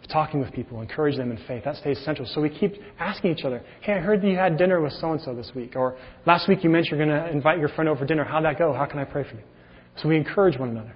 Of 0.03 0.09
Talking 0.09 0.39
with 0.39 0.51
people, 0.51 0.81
encourage 0.81 1.15
them 1.15 1.31
in 1.31 1.38
faith, 1.47 1.63
that 1.65 1.75
stays 1.77 1.99
central. 2.03 2.27
So 2.27 2.41
we 2.41 2.49
keep 2.49 2.73
asking 2.99 3.38
each 3.38 3.45
other, 3.45 3.63
hey, 3.81 3.93
I 3.93 3.99
heard 3.99 4.21
that 4.21 4.27
you 4.27 4.35
had 4.35 4.57
dinner 4.57 4.81
with 4.81 4.93
so 4.93 5.11
and 5.11 5.21
so 5.21 5.35
this 5.35 5.51
week. 5.55 5.75
Or 5.75 5.97
last 6.25 6.47
week 6.49 6.63
you 6.63 6.69
mentioned 6.69 6.97
you're 6.97 7.07
going 7.07 7.23
to 7.23 7.31
invite 7.31 7.59
your 7.59 7.69
friend 7.69 7.88
over 7.88 7.99
for 7.99 8.05
dinner. 8.05 8.23
How'd 8.23 8.45
that 8.45 8.57
go? 8.57 8.73
How 8.73 8.85
can 8.85 8.99
I 8.99 9.03
pray 9.05 9.23
for 9.23 9.35
you? 9.35 9.43
So 9.97 10.09
we 10.09 10.17
encourage 10.17 10.57
one 10.59 10.69
another. 10.69 10.95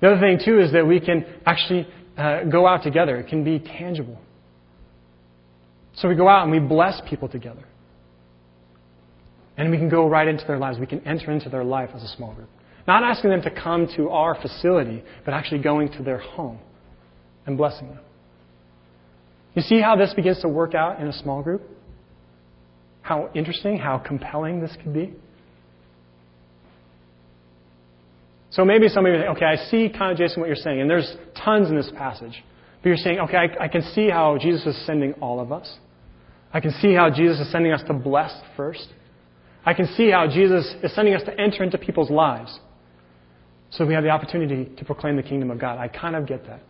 The 0.00 0.12
other 0.12 0.20
thing, 0.20 0.38
too, 0.44 0.60
is 0.60 0.72
that 0.72 0.86
we 0.86 1.00
can 1.00 1.24
actually 1.46 1.88
uh, 2.18 2.44
go 2.44 2.66
out 2.66 2.82
together. 2.82 3.18
It 3.18 3.28
can 3.28 3.44
be 3.44 3.58
tangible. 3.58 4.18
So 5.94 6.08
we 6.08 6.14
go 6.16 6.28
out 6.28 6.42
and 6.42 6.52
we 6.52 6.58
bless 6.58 7.00
people 7.08 7.28
together. 7.28 7.64
And 9.56 9.70
we 9.70 9.76
can 9.76 9.88
go 9.88 10.08
right 10.08 10.26
into 10.26 10.44
their 10.46 10.58
lives. 10.58 10.78
We 10.78 10.86
can 10.86 11.06
enter 11.06 11.30
into 11.30 11.48
their 11.48 11.64
life 11.64 11.90
as 11.94 12.02
a 12.02 12.08
small 12.08 12.34
group. 12.34 12.48
Not 12.86 13.02
asking 13.02 13.30
them 13.30 13.42
to 13.42 13.50
come 13.50 13.88
to 13.96 14.10
our 14.10 14.34
facility, 14.40 15.02
but 15.24 15.32
actually 15.32 15.62
going 15.62 15.90
to 15.92 16.02
their 16.02 16.18
home 16.18 16.58
and 17.46 17.56
blessing 17.56 17.88
them. 17.88 18.00
You 19.54 19.62
see 19.62 19.80
how 19.80 19.96
this 19.96 20.12
begins 20.14 20.40
to 20.40 20.48
work 20.48 20.74
out 20.74 21.00
in 21.00 21.06
a 21.06 21.12
small 21.12 21.42
group? 21.42 21.62
How 23.02 23.30
interesting, 23.34 23.78
how 23.78 23.98
compelling 23.98 24.60
this 24.60 24.76
could 24.82 24.92
be? 24.92 25.14
So 28.50 28.64
maybe 28.64 28.88
some 28.88 29.04
of 29.04 29.12
you 29.12 29.18
think, 29.18 29.36
okay, 29.36 29.46
I 29.46 29.56
see 29.68 29.88
kind 29.88 30.12
of, 30.12 30.18
Jason, 30.18 30.40
what 30.40 30.46
you're 30.46 30.56
saying, 30.56 30.80
and 30.80 30.88
there's 30.88 31.16
tons 31.44 31.70
in 31.70 31.76
this 31.76 31.90
passage. 31.96 32.44
But 32.82 32.88
you're 32.88 32.96
saying, 32.96 33.18
okay, 33.20 33.36
I, 33.36 33.64
I 33.64 33.68
can 33.68 33.82
see 33.94 34.08
how 34.08 34.38
Jesus 34.38 34.64
is 34.66 34.86
sending 34.86 35.12
all 35.14 35.40
of 35.40 35.52
us. 35.52 35.76
I 36.52 36.60
can 36.60 36.70
see 36.80 36.94
how 36.94 37.10
Jesus 37.10 37.40
is 37.40 37.50
sending 37.50 37.72
us 37.72 37.82
to 37.88 37.94
bless 37.94 38.32
first. 38.56 38.86
I 39.64 39.74
can 39.74 39.86
see 39.96 40.10
how 40.10 40.26
Jesus 40.28 40.74
is 40.82 40.94
sending 40.94 41.14
us 41.14 41.22
to 41.24 41.40
enter 41.40 41.62
into 41.62 41.78
people's 41.78 42.10
lives. 42.10 42.58
So 43.70 43.86
we 43.86 43.94
have 43.94 44.04
the 44.04 44.10
opportunity 44.10 44.70
to 44.76 44.84
proclaim 44.84 45.16
the 45.16 45.22
kingdom 45.22 45.50
of 45.50 45.58
God. 45.58 45.78
I 45.78 45.88
kind 45.88 46.14
of 46.14 46.26
get 46.26 46.46
that. 46.46 46.62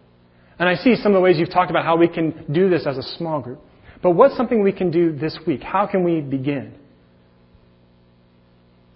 And 0.58 0.68
I 0.68 0.76
see 0.76 0.94
some 0.96 1.12
of 1.12 1.16
the 1.16 1.20
ways 1.20 1.36
you've 1.38 1.50
talked 1.50 1.70
about 1.70 1.84
how 1.84 1.96
we 1.96 2.08
can 2.08 2.44
do 2.52 2.70
this 2.70 2.86
as 2.86 2.96
a 2.96 3.02
small 3.18 3.40
group. 3.40 3.60
But 4.02 4.12
what's 4.12 4.36
something 4.36 4.62
we 4.62 4.72
can 4.72 4.90
do 4.90 5.12
this 5.12 5.36
week? 5.46 5.62
How 5.62 5.86
can 5.86 6.04
we 6.04 6.20
begin? 6.20 6.74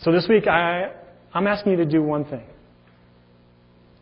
So 0.01 0.13
this 0.13 0.27
week, 0.29 0.47
I, 0.47 0.93
I'm 1.35 1.47
asking 1.47 1.73
you 1.73 1.79
to 1.79 1.87
do 1.87 2.03
one 2.03 2.25
thing 2.25 2.45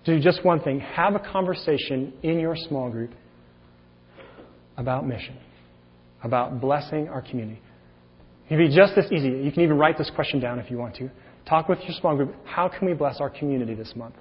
do 0.07 0.21
just 0.21 0.45
one 0.45 0.61
thing 0.61 0.79
have 0.81 1.15
a 1.15 1.19
conversation 1.19 2.13
in 2.23 2.39
your 2.39 2.55
small 2.57 2.89
group 2.89 3.11
about 4.77 5.07
mission, 5.07 5.37
about 6.23 6.61
blessing 6.61 7.09
our 7.09 7.21
community. 7.21 7.61
It 8.47 8.49
can 8.51 8.59
be 8.59 8.75
just 8.75 8.95
this 8.95 9.07
easy. 9.11 9.29
You 9.29 9.51
can 9.51 9.63
even 9.63 9.77
write 9.77 9.99
this 9.99 10.11
question 10.15 10.41
down 10.41 10.59
if 10.59 10.71
you 10.71 10.79
want 10.79 10.95
to. 10.97 11.11
Talk 11.49 11.69
with 11.69 11.81
your 11.81 11.97
small 12.01 12.17
group. 12.17 12.35
How 12.45 12.69
can 12.69 12.87
we 12.87 12.95
bless 12.95 13.21
our 13.21 13.29
community 13.29 13.75
this 13.75 13.93
month? 13.97 14.15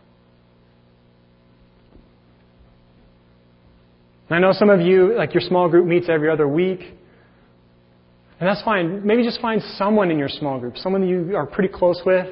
And 4.29 4.37
I 4.37 4.39
know 4.39 4.51
some 4.53 4.69
of 4.71 4.81
you, 4.81 5.15
like 5.15 5.33
your 5.33 5.41
small 5.41 5.69
group 5.69 5.85
meets 5.85 6.09
every 6.09 6.29
other 6.29 6.47
week. 6.47 6.79
And 8.39 8.49
that's 8.49 8.63
fine. 8.63 9.05
Maybe 9.05 9.23
just 9.23 9.39
find 9.39 9.61
someone 9.77 10.09
in 10.09 10.17
your 10.17 10.27
small 10.27 10.59
group, 10.59 10.77
someone 10.77 11.07
you 11.07 11.35
are 11.35 11.45
pretty 11.45 11.71
close 11.71 12.01
with, 12.05 12.27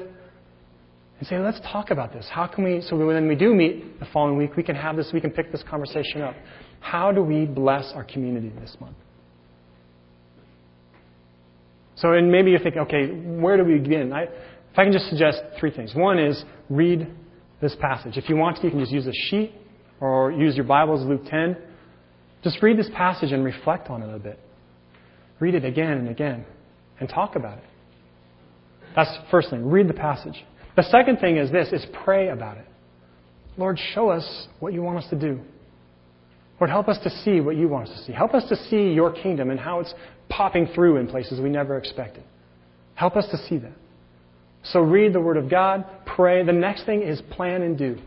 and 1.18 1.28
say, 1.28 1.38
let's 1.38 1.60
talk 1.60 1.90
about 1.90 2.12
this. 2.12 2.26
How 2.30 2.46
can 2.46 2.64
we, 2.64 2.82
so 2.82 2.96
when 2.96 3.28
we 3.28 3.36
do 3.36 3.54
meet 3.54 4.00
the 4.00 4.06
following 4.12 4.36
week, 4.36 4.56
we 4.56 4.64
can 4.64 4.74
have 4.74 4.96
this, 4.96 5.10
we 5.14 5.20
can 5.20 5.30
pick 5.30 5.52
this 5.52 5.62
conversation 5.62 6.22
up. 6.22 6.34
How 6.80 7.12
do 7.12 7.22
we 7.22 7.46
bless 7.46 7.92
our 7.94 8.04
community 8.04 8.52
this 8.60 8.76
month? 8.80 8.96
So, 11.96 12.12
and 12.12 12.30
maybe 12.30 12.50
you're 12.50 12.60
thinking, 12.60 12.82
okay, 12.82 13.06
where 13.06 13.56
do 13.56 13.64
we 13.64 13.78
begin? 13.78 14.12
I, 14.12 14.22
if 14.22 14.78
I 14.78 14.84
can 14.84 14.92
just 14.92 15.08
suggest 15.08 15.40
three 15.58 15.70
things. 15.70 15.94
One 15.94 16.18
is 16.18 16.42
read 16.68 17.08
this 17.60 17.76
passage. 17.80 18.16
If 18.16 18.28
you 18.28 18.36
want 18.36 18.56
to, 18.56 18.64
you 18.64 18.70
can 18.70 18.80
just 18.80 18.92
use 18.92 19.06
a 19.06 19.12
sheet 19.12 19.54
or 20.00 20.32
use 20.32 20.56
your 20.56 20.64
Bibles, 20.64 21.06
Luke 21.06 21.22
10. 21.28 21.56
Just 22.42 22.62
read 22.62 22.78
this 22.78 22.90
passage 22.94 23.32
and 23.32 23.44
reflect 23.44 23.88
on 23.88 24.02
it 24.02 24.14
a 24.14 24.18
bit. 24.18 24.38
Read 25.38 25.54
it 25.54 25.64
again 25.64 25.92
and 25.92 26.08
again 26.08 26.44
and 27.00 27.08
talk 27.08 27.36
about 27.36 27.58
it. 27.58 27.64
That's 28.96 29.10
the 29.10 29.24
first 29.30 29.50
thing. 29.50 29.68
Read 29.68 29.88
the 29.88 29.94
passage. 29.94 30.44
The 30.76 30.82
second 30.84 31.18
thing 31.18 31.36
is 31.36 31.50
this, 31.50 31.72
is 31.72 31.86
pray 32.04 32.28
about 32.28 32.58
it. 32.58 32.66
Lord, 33.56 33.78
show 33.94 34.10
us 34.10 34.48
what 34.58 34.72
you 34.72 34.82
want 34.82 34.98
us 34.98 35.08
to 35.10 35.16
do. 35.16 35.40
Lord, 36.60 36.70
help 36.70 36.88
us 36.88 36.98
to 37.02 37.10
see 37.10 37.40
what 37.40 37.56
you 37.56 37.68
want 37.68 37.88
us 37.88 37.98
to 37.98 38.04
see. 38.04 38.12
Help 38.12 38.34
us 38.34 38.48
to 38.48 38.56
see 38.56 38.92
your 38.92 39.12
kingdom 39.12 39.50
and 39.50 39.58
how 39.58 39.80
it's 39.80 39.92
popping 40.28 40.68
through 40.74 40.98
in 40.98 41.08
places 41.08 41.40
we 41.40 41.50
never 41.50 41.76
expected. 41.76 42.22
Help 42.94 43.16
us 43.16 43.26
to 43.30 43.36
see 43.48 43.58
that. 43.58 43.72
So 44.62 44.80
read 44.80 45.12
the 45.12 45.20
Word 45.20 45.36
of 45.36 45.50
God, 45.50 45.84
pray. 46.06 46.44
The 46.44 46.52
next 46.52 46.86
thing 46.86 47.02
is 47.02 47.20
plan 47.30 47.62
and 47.62 47.76
do. 47.76 47.98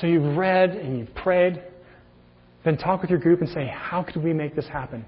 So 0.00 0.06
you've 0.06 0.36
read 0.36 0.70
and 0.70 0.98
you've 0.98 1.14
prayed. 1.14 1.62
Then 2.64 2.76
talk 2.76 3.00
with 3.00 3.10
your 3.10 3.18
group 3.18 3.40
and 3.40 3.48
say, 3.48 3.66
how 3.66 4.02
could 4.02 4.22
we 4.22 4.32
make 4.32 4.54
this 4.54 4.66
happen? 4.66 5.04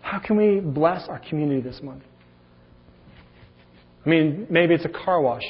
How 0.00 0.18
can 0.18 0.36
we 0.36 0.60
bless 0.60 1.08
our 1.08 1.18
community 1.18 1.60
this 1.60 1.80
month? 1.82 2.02
I 4.04 4.08
mean, 4.08 4.46
maybe 4.48 4.74
it's 4.74 4.84
a 4.84 5.04
car 5.04 5.20
wash 5.20 5.42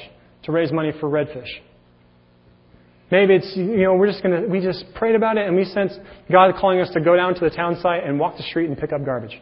to 0.45 0.53
raise 0.53 0.73
money 0.73 0.93
for 0.99 1.11
redfish. 1.11 1.49
Maybe 3.11 3.35
it's, 3.35 3.53
you 3.57 3.85
know, 3.85 3.95
we're 3.95 4.09
just 4.09 4.23
going 4.23 4.43
to, 4.43 4.49
we 4.49 4.61
just 4.61 4.85
prayed 4.95 5.15
about 5.15 5.37
it 5.37 5.47
and 5.47 5.55
we 5.55 5.65
sense 5.65 5.93
God 6.31 6.55
calling 6.59 6.81
us 6.81 6.91
to 6.95 7.01
go 7.01 7.15
down 7.15 7.35
to 7.35 7.41
the 7.41 7.51
town 7.51 7.79
site 7.81 8.03
and 8.05 8.19
walk 8.19 8.37
the 8.37 8.43
street 8.43 8.69
and 8.69 8.77
pick 8.77 8.93
up 8.93 9.05
garbage. 9.05 9.41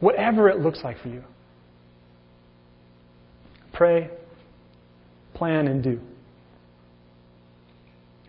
Whatever 0.00 0.48
it 0.48 0.60
looks 0.60 0.80
like 0.82 0.98
for 1.00 1.08
you. 1.08 1.22
Pray, 3.74 4.10
plan, 5.34 5.68
and 5.68 5.82
do. 5.82 6.00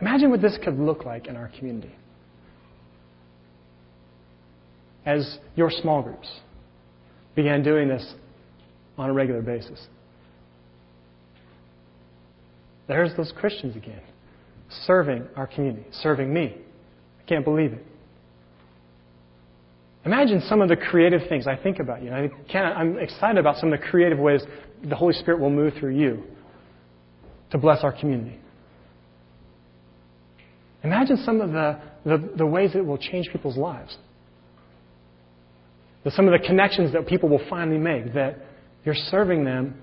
Imagine 0.01 0.29
what 0.29 0.41
this 0.41 0.57
could 0.63 0.77
look 0.77 1.05
like 1.05 1.27
in 1.27 1.35
our 1.37 1.49
community. 1.57 1.93
As 5.05 5.37
your 5.55 5.69
small 5.69 6.01
groups 6.01 6.29
began 7.35 7.63
doing 7.63 7.87
this 7.87 8.13
on 8.97 9.09
a 9.09 9.13
regular 9.13 9.41
basis. 9.41 9.87
There's 12.87 13.15
those 13.15 13.31
Christians 13.37 13.75
again, 13.75 14.01
serving 14.85 15.25
our 15.35 15.47
community, 15.47 15.85
serving 16.01 16.33
me. 16.33 16.55
I 17.19 17.29
can't 17.29 17.45
believe 17.45 17.73
it. 17.73 17.85
Imagine 20.05 20.41
some 20.49 20.61
of 20.61 20.67
the 20.67 20.75
creative 20.75 21.21
things 21.29 21.47
I 21.47 21.55
think 21.55 21.79
about 21.79 22.03
you. 22.03 22.11
I 22.11 22.29
am 22.81 22.97
excited 22.99 23.37
about 23.37 23.57
some 23.57 23.71
of 23.71 23.79
the 23.79 23.85
creative 23.85 24.19
ways 24.19 24.41
the 24.83 24.95
Holy 24.95 25.13
Spirit 25.13 25.39
will 25.39 25.49
move 25.49 25.73
through 25.79 25.95
you 25.95 26.23
to 27.51 27.57
bless 27.57 27.83
our 27.83 27.97
community. 27.97 28.37
Imagine 30.83 31.17
some 31.23 31.39
of 31.39 31.51
the, 31.51 31.79
the, 32.03 32.33
the 32.37 32.45
ways 32.45 32.71
it 32.75 32.85
will 32.85 32.97
change 32.97 33.29
people's 33.31 33.55
lives. 33.55 33.95
The, 36.03 36.11
some 36.11 36.27
of 36.27 36.37
the 36.37 36.45
connections 36.45 36.91
that 36.91 37.07
people 37.07 37.29
will 37.29 37.45
finally 37.49 37.77
make, 37.77 38.13
that 38.13 38.39
you're 38.83 38.95
serving 38.95 39.45
them 39.45 39.81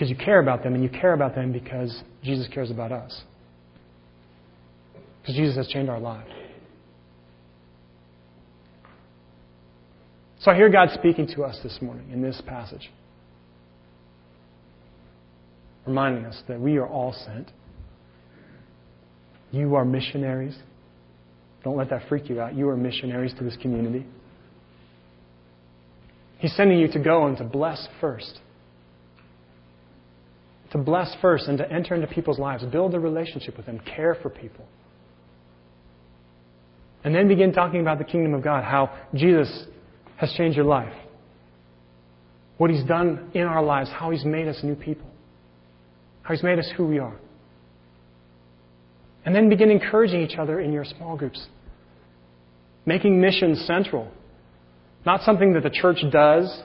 because 0.00 0.08
you 0.08 0.16
care 0.16 0.40
about 0.40 0.62
them, 0.62 0.72
and 0.72 0.82
you 0.82 0.88
care 0.88 1.12
about 1.12 1.34
them 1.34 1.52
because 1.52 2.02
Jesus 2.24 2.48
cares 2.54 2.70
about 2.70 2.90
us. 2.90 3.20
Because 5.20 5.36
Jesus 5.36 5.56
has 5.58 5.68
changed 5.68 5.90
our 5.90 6.00
lives. 6.00 6.30
So 10.38 10.50
I 10.50 10.56
hear 10.56 10.70
God 10.70 10.88
speaking 10.94 11.26
to 11.34 11.42
us 11.42 11.60
this 11.62 11.80
morning 11.82 12.10
in 12.10 12.22
this 12.22 12.40
passage, 12.46 12.90
reminding 15.86 16.24
us 16.24 16.40
that 16.48 16.58
we 16.58 16.78
are 16.78 16.88
all 16.88 17.12
sent. 17.26 17.50
You 19.50 19.74
are 19.74 19.84
missionaries. 19.84 20.56
Don't 21.62 21.76
let 21.76 21.90
that 21.90 22.08
freak 22.08 22.30
you 22.30 22.40
out. 22.40 22.54
You 22.54 22.70
are 22.70 22.76
missionaries 22.76 23.34
to 23.36 23.44
this 23.44 23.58
community. 23.60 24.06
He's 26.38 26.56
sending 26.56 26.78
you 26.78 26.90
to 26.90 26.98
go 26.98 27.26
and 27.26 27.36
to 27.36 27.44
bless 27.44 27.86
first 28.00 28.40
to 30.70 30.78
bless 30.78 31.14
first 31.20 31.48
and 31.48 31.58
to 31.58 31.70
enter 31.70 31.94
into 31.94 32.06
people's 32.06 32.38
lives, 32.38 32.64
build 32.64 32.94
a 32.94 33.00
relationship 33.00 33.56
with 33.56 33.66
them, 33.66 33.80
care 33.80 34.16
for 34.22 34.30
people. 34.30 34.64
And 37.02 37.14
then 37.14 37.28
begin 37.28 37.52
talking 37.52 37.80
about 37.80 37.98
the 37.98 38.04
kingdom 38.04 38.34
of 38.34 38.42
God, 38.42 38.62
how 38.62 38.90
Jesus 39.14 39.66
has 40.16 40.32
changed 40.32 40.56
your 40.56 40.66
life, 40.66 40.92
what 42.58 42.70
He's 42.70 42.84
done 42.84 43.30
in 43.34 43.42
our 43.42 43.62
lives, 43.62 43.90
how 43.90 44.10
He's 44.10 44.24
made 44.24 44.46
us 44.46 44.60
new 44.62 44.74
people, 44.74 45.08
how 46.22 46.34
He's 46.34 46.42
made 46.42 46.58
us 46.58 46.70
who 46.76 46.86
we 46.86 46.98
are. 46.98 47.16
And 49.24 49.34
then 49.34 49.48
begin 49.48 49.70
encouraging 49.70 50.20
each 50.20 50.36
other 50.36 50.60
in 50.60 50.72
your 50.72 50.84
small 50.84 51.16
groups, 51.16 51.46
making 52.86 53.20
missions 53.20 53.64
central. 53.66 54.10
Not 55.04 55.22
something 55.22 55.54
that 55.54 55.62
the 55.62 55.70
church 55.70 56.04
does 56.12 56.62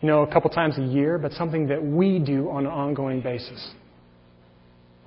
you 0.00 0.06
know, 0.06 0.22
a 0.22 0.32
couple 0.32 0.50
times 0.50 0.78
a 0.78 0.82
year, 0.82 1.18
but 1.18 1.32
something 1.32 1.68
that 1.68 1.84
we 1.84 2.18
do 2.18 2.50
on 2.50 2.66
an 2.66 2.72
ongoing 2.72 3.20
basis, 3.20 3.72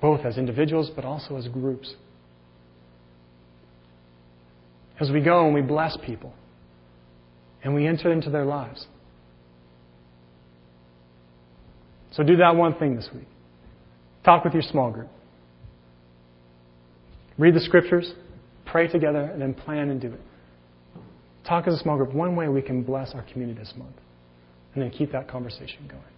both 0.00 0.20
as 0.24 0.36
individuals 0.36 0.90
but 0.94 1.04
also 1.04 1.36
as 1.36 1.48
groups. 1.48 1.94
As 5.00 5.10
we 5.10 5.20
go 5.20 5.46
and 5.46 5.54
we 5.54 5.62
bless 5.62 5.96
people 6.04 6.32
and 7.64 7.74
we 7.74 7.86
enter 7.86 8.12
into 8.12 8.28
their 8.28 8.44
lives. 8.44 8.86
So 12.12 12.22
do 12.22 12.36
that 12.36 12.54
one 12.54 12.74
thing 12.74 12.94
this 12.94 13.08
week. 13.14 13.26
Talk 14.24 14.44
with 14.44 14.52
your 14.52 14.62
small 14.62 14.90
group. 14.90 15.08
Read 17.38 17.54
the 17.54 17.60
scriptures, 17.60 18.12
pray 18.66 18.86
together, 18.86 19.20
and 19.20 19.40
then 19.40 19.54
plan 19.54 19.88
and 19.88 20.00
do 20.00 20.08
it. 20.08 20.20
Talk 21.48 21.66
as 21.66 21.74
a 21.74 21.78
small 21.78 21.96
group. 21.96 22.12
One 22.12 22.36
way 22.36 22.48
we 22.48 22.60
can 22.60 22.82
bless 22.82 23.14
our 23.14 23.22
community 23.22 23.58
this 23.58 23.72
month 23.76 23.96
and 24.74 24.82
then 24.82 24.90
keep 24.90 25.12
that 25.12 25.28
conversation 25.28 25.86
going. 25.88 26.11